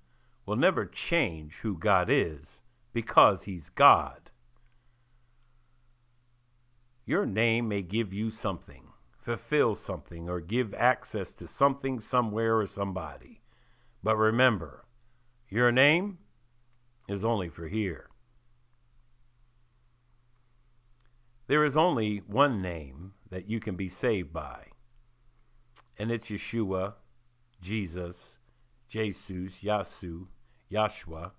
will 0.45 0.55
never 0.55 0.85
change 0.85 1.55
who 1.61 1.77
God 1.77 2.09
is 2.09 2.61
because 2.91 3.43
He's 3.43 3.69
God. 3.69 4.31
Your 7.05 7.25
name 7.25 7.67
may 7.69 7.83
give 7.83 8.11
you 8.11 8.31
something, 8.31 8.87
fulfill 9.17 9.75
something, 9.75 10.27
or 10.27 10.41
give 10.41 10.73
access 10.73 11.33
to 11.35 11.47
something, 11.47 11.99
somewhere, 11.99 12.57
or 12.57 12.65
somebody. 12.65 13.41
But 14.03 14.17
remember, 14.17 14.85
your 15.47 15.71
name 15.71 16.17
is 17.07 17.23
only 17.23 17.49
for 17.49 17.67
here. 17.67 18.09
There 21.47 21.63
is 21.63 21.77
only 21.77 22.17
one 22.27 22.61
name 22.61 23.13
that 23.29 23.49
you 23.49 23.59
can 23.59 23.75
be 23.75 23.87
saved 23.87 24.33
by, 24.33 24.65
and 25.97 26.11
it's 26.11 26.27
Yeshua, 26.27 26.95
Jesus, 27.61 28.36
Jesus, 28.87 29.61
Yasu, 29.61 30.27
Yahshua, 30.71 31.31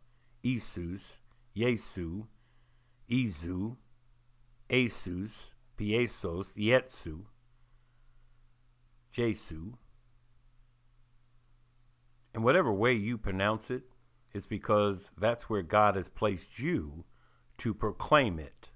Isus, 0.44 1.18
Yesu, 1.56 2.26
Izu, 3.10 3.76
Asus, 4.70 5.54
Piesos, 5.78 6.56
Yetsu, 6.56 7.20
Jesu. 9.10 9.72
And 12.34 12.44
whatever 12.44 12.72
way 12.72 12.92
you 12.92 13.16
pronounce 13.18 13.70
it, 13.70 13.76
it, 13.76 13.84
is 14.34 14.46
because 14.46 15.10
that's 15.18 15.48
where 15.48 15.62
God 15.62 15.96
has 15.96 16.08
placed 16.08 16.58
you 16.58 17.04
to 17.58 17.74
proclaim 17.74 18.38
it. 18.38 18.70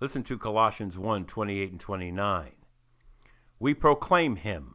Listen 0.00 0.22
to 0.24 0.38
Colossians 0.38 0.98
1 0.98 1.26
28 1.26 1.70
and 1.72 1.80
29. 1.80 2.52
We 3.58 3.74
proclaim 3.74 4.36
him, 4.36 4.74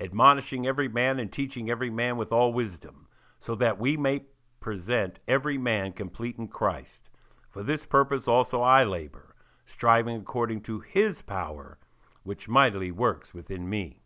admonishing 0.00 0.66
every 0.66 0.88
man 0.88 1.18
and 1.18 1.32
teaching 1.32 1.70
every 1.70 1.90
man 1.90 2.16
with 2.16 2.32
all 2.32 2.52
wisdom, 2.52 3.06
so 3.38 3.54
that 3.54 3.78
we 3.78 3.96
may 3.96 4.24
present 4.60 5.18
every 5.28 5.58
man 5.58 5.92
complete 5.92 6.36
in 6.38 6.48
Christ. 6.48 7.10
For 7.50 7.62
this 7.62 7.86
purpose 7.86 8.28
also 8.28 8.60
I 8.60 8.84
labor, 8.84 9.34
striving 9.64 10.16
according 10.16 10.62
to 10.62 10.80
his 10.80 11.22
power, 11.22 11.78
which 12.22 12.48
mightily 12.48 12.90
works 12.90 13.32
within 13.32 13.68
me. 13.68 14.02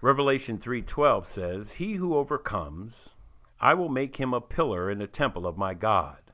Revelation 0.00 0.58
3:12 0.58 1.26
says, 1.26 1.72
"He 1.72 1.94
who 1.94 2.14
overcomes, 2.14 3.10
I 3.60 3.74
will 3.74 3.90
make 3.90 4.16
him 4.16 4.32
a 4.32 4.40
pillar 4.40 4.90
in 4.90 4.98
the 4.98 5.06
temple 5.06 5.46
of 5.46 5.58
my 5.58 5.74
God, 5.74 6.32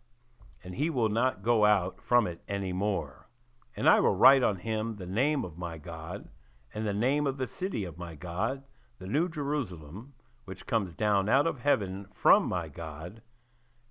and 0.63 0.77
he 0.77 0.89
will 0.89 1.09
not 1.09 1.43
go 1.43 1.65
out 1.65 2.01
from 2.01 2.27
it 2.27 2.41
any 2.49 2.73
more. 2.73 3.29
And 3.77 3.89
I 3.89 3.99
will 4.01 4.15
write 4.15 4.45
on 4.45 4.59
him 4.59 4.97
the 4.97 5.07
name 5.07 5.45
of 5.45 5.59
my 5.59 5.79
God, 5.79 6.29
and 6.77 6.87
the 6.87 6.93
name 6.93 7.27
of 7.27 7.39
the 7.39 7.47
city 7.47 7.85
of 7.85 7.97
my 7.97 8.15
God, 8.15 8.63
the 8.99 9.07
new 9.07 9.31
Jerusalem, 9.31 10.13
which 10.45 10.67
comes 10.67 10.95
down 10.95 11.27
out 11.27 11.47
of 11.47 11.61
heaven 11.61 12.07
from 12.13 12.45
my 12.45 12.69
God, 12.69 13.23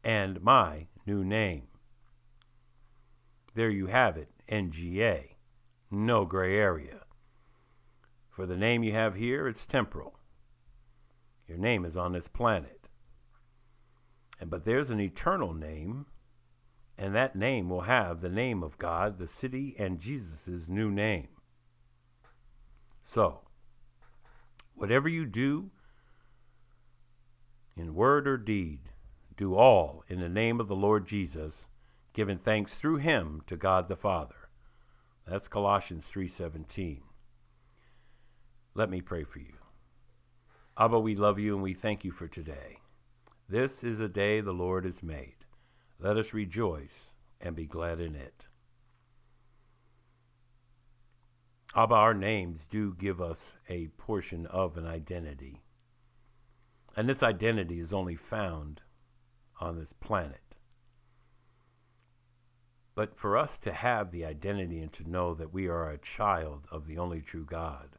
and 0.04 0.39
my 0.43 0.86
new 1.04 1.24
name." 1.24 1.67
There 3.56 3.71
you 3.71 3.88
have 3.88 4.17
it, 4.17 4.30
NGA. 4.48 5.36
No 5.89 6.26
gray 6.26 6.56
area. 6.56 7.08
For 8.30 8.45
the 8.45 8.56
name 8.56 8.84
you 8.84 8.93
have 8.93 9.15
here, 9.15 9.48
it's 9.48 9.65
temporal. 9.65 10.19
Your 11.48 11.58
name 11.58 11.86
is 11.86 11.98
on 11.98 12.12
this 12.12 12.28
planet. 12.28 12.88
And 14.39 14.52
but 14.52 14.63
there's 14.63 14.91
an 14.91 15.00
eternal 15.00 15.56
name, 15.56 16.06
and 17.00 17.15
that 17.15 17.36
name 17.36 17.67
will 17.67 17.82
have 17.82 18.21
the 18.21 18.30
name 18.30 18.62
of 18.62 18.78
God, 18.78 19.17
the 19.17 19.26
city, 19.26 19.76
and 19.80 20.00
Jesus' 20.00 20.67
new 20.67 20.91
name. 20.91 21.35
So, 23.08 23.41
whatever 24.74 25.08
you 25.08 25.26
do, 25.26 25.70
in 27.78 27.94
word 27.94 28.28
or 28.28 28.38
deed, 28.38 28.89
do 29.38 29.56
all 29.56 30.04
in 30.08 30.20
the 30.20 30.30
name 30.30 30.60
of 30.60 30.68
the 30.68 30.76
Lord 30.76 31.08
Jesus, 31.08 31.68
giving 32.13 32.38
thanks 32.38 32.76
through 32.76 32.98
him 32.98 33.41
to 33.48 33.56
God 33.56 33.88
the 33.88 33.96
Father. 33.96 34.50
That's 35.28 35.48
Colossians 35.48 36.10
3:17. 36.10 37.04
Let 38.74 38.89
me 38.89 39.02
pray 39.02 39.24
for 39.24 39.39
you. 39.39 39.58
Abba, 40.78 41.00
we 41.00 41.15
love 41.15 41.39
you 41.39 41.54
and 41.54 41.63
we 41.63 41.74
thank 41.74 42.04
you 42.04 42.12
for 42.12 42.28
today. 42.28 42.80
This 43.48 43.84
is 43.84 44.00
a 44.00 44.10
day 44.10 44.41
the 44.41 44.52
Lord 44.52 44.84
has 44.84 45.02
made. 45.02 45.46
Let 46.00 46.18
us 46.18 46.34
rejoice 46.34 47.13
and 47.39 47.56
be 47.56 47.65
glad 47.65 48.00
in 48.02 48.15
it. 48.15 48.35
Abba, 51.77 51.93
our 51.93 52.13
names 52.13 52.65
do 52.69 52.93
give 52.93 53.19
us 53.19 53.57
a 53.67 53.88
portion 53.97 54.45
of 54.45 54.77
an 54.77 54.88
identity. 54.88 55.61
And 56.95 57.09
this 57.09 57.21
identity 57.21 57.79
is 57.79 57.91
only 57.91 58.15
found 58.15 58.79
on 59.59 59.77
this 59.77 59.91
planet. 59.91 60.55
But 62.95 63.17
for 63.19 63.38
us 63.38 63.57
to 63.57 63.73
have 63.73 64.11
the 64.11 64.23
identity 64.23 64.79
and 64.79 64.93
to 64.93 65.09
know 65.09 65.33
that 65.33 65.51
we 65.51 65.67
are 65.67 65.89
a 65.89 65.97
child 65.97 66.65
of 66.71 66.88
the 66.88 66.97
only 66.97 67.19
true 67.19 67.43
God, 67.43 67.97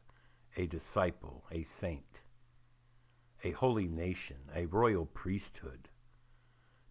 a 0.55 0.65
disciple, 0.65 1.45
a 1.51 1.61
saint, 1.61 2.21
a 3.43 3.51
holy 3.51 3.87
nation, 3.87 4.37
a 4.55 4.65
royal 4.65 5.05
priesthood, 5.05 5.89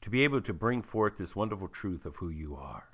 to 0.03 0.09
be 0.09 0.23
able 0.23 0.41
to 0.41 0.53
bring 0.55 0.83
forth 0.83 1.17
this 1.17 1.35
wonderful 1.35 1.67
truth 1.67 2.07
of 2.07 2.17
who 2.17 2.29
you 2.29 2.55
are. 2.55 2.91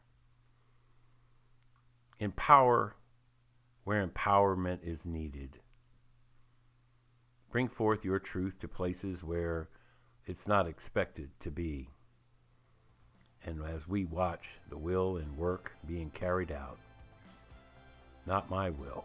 Empower 2.18 2.96
where 3.84 4.06
empowerment 4.06 4.78
is 4.82 5.04
needed. 5.04 5.58
Bring 7.50 7.68
forth 7.68 8.04
your 8.04 8.18
truth 8.18 8.58
to 8.60 8.68
places 8.68 9.22
where 9.22 9.68
it's 10.24 10.46
not 10.46 10.66
expected 10.66 11.30
to 11.40 11.50
be. 11.50 11.90
And 13.44 13.62
as 13.64 13.88
we 13.88 14.04
watch 14.04 14.48
the 14.70 14.78
will 14.78 15.16
and 15.16 15.36
work 15.36 15.72
being 15.86 16.10
carried 16.10 16.52
out, 16.52 16.78
not 18.26 18.48
my 18.48 18.70
will, 18.70 19.04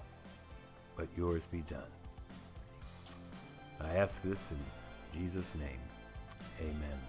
but 0.96 1.08
yours 1.18 1.48
be 1.52 1.62
done. 1.62 1.82
I 3.82 3.96
ask 3.96 4.22
this 4.22 4.52
in 4.52 5.20
Jesus' 5.20 5.52
name. 5.56 5.80
Amen. 6.60 7.00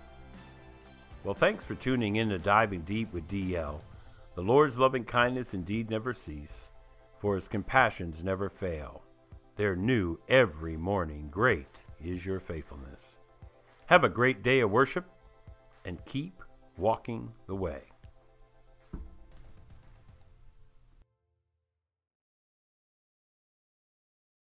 Well, 1.24 1.34
thanks 1.34 1.64
for 1.64 1.74
tuning 1.74 2.16
in 2.16 2.30
to 2.30 2.38
Diving 2.38 2.82
Deep 2.82 3.12
with 3.12 3.28
DL. 3.28 3.80
The 4.34 4.42
Lord's 4.42 4.78
loving 4.78 5.04
kindness 5.04 5.52
indeed 5.52 5.90
never 5.90 6.14
cease, 6.14 6.67
for 7.20 7.34
his 7.34 7.48
compassions 7.48 8.22
never 8.22 8.48
fail. 8.48 9.02
They're 9.56 9.76
new 9.76 10.18
every 10.28 10.76
morning. 10.76 11.28
Great 11.30 11.82
is 12.02 12.24
your 12.24 12.40
faithfulness. 12.40 13.16
Have 13.86 14.04
a 14.04 14.08
great 14.08 14.42
day 14.42 14.60
of 14.60 14.70
worship 14.70 15.06
and 15.84 16.04
keep 16.04 16.42
walking 16.76 17.32
the 17.46 17.56
way. 17.56 17.82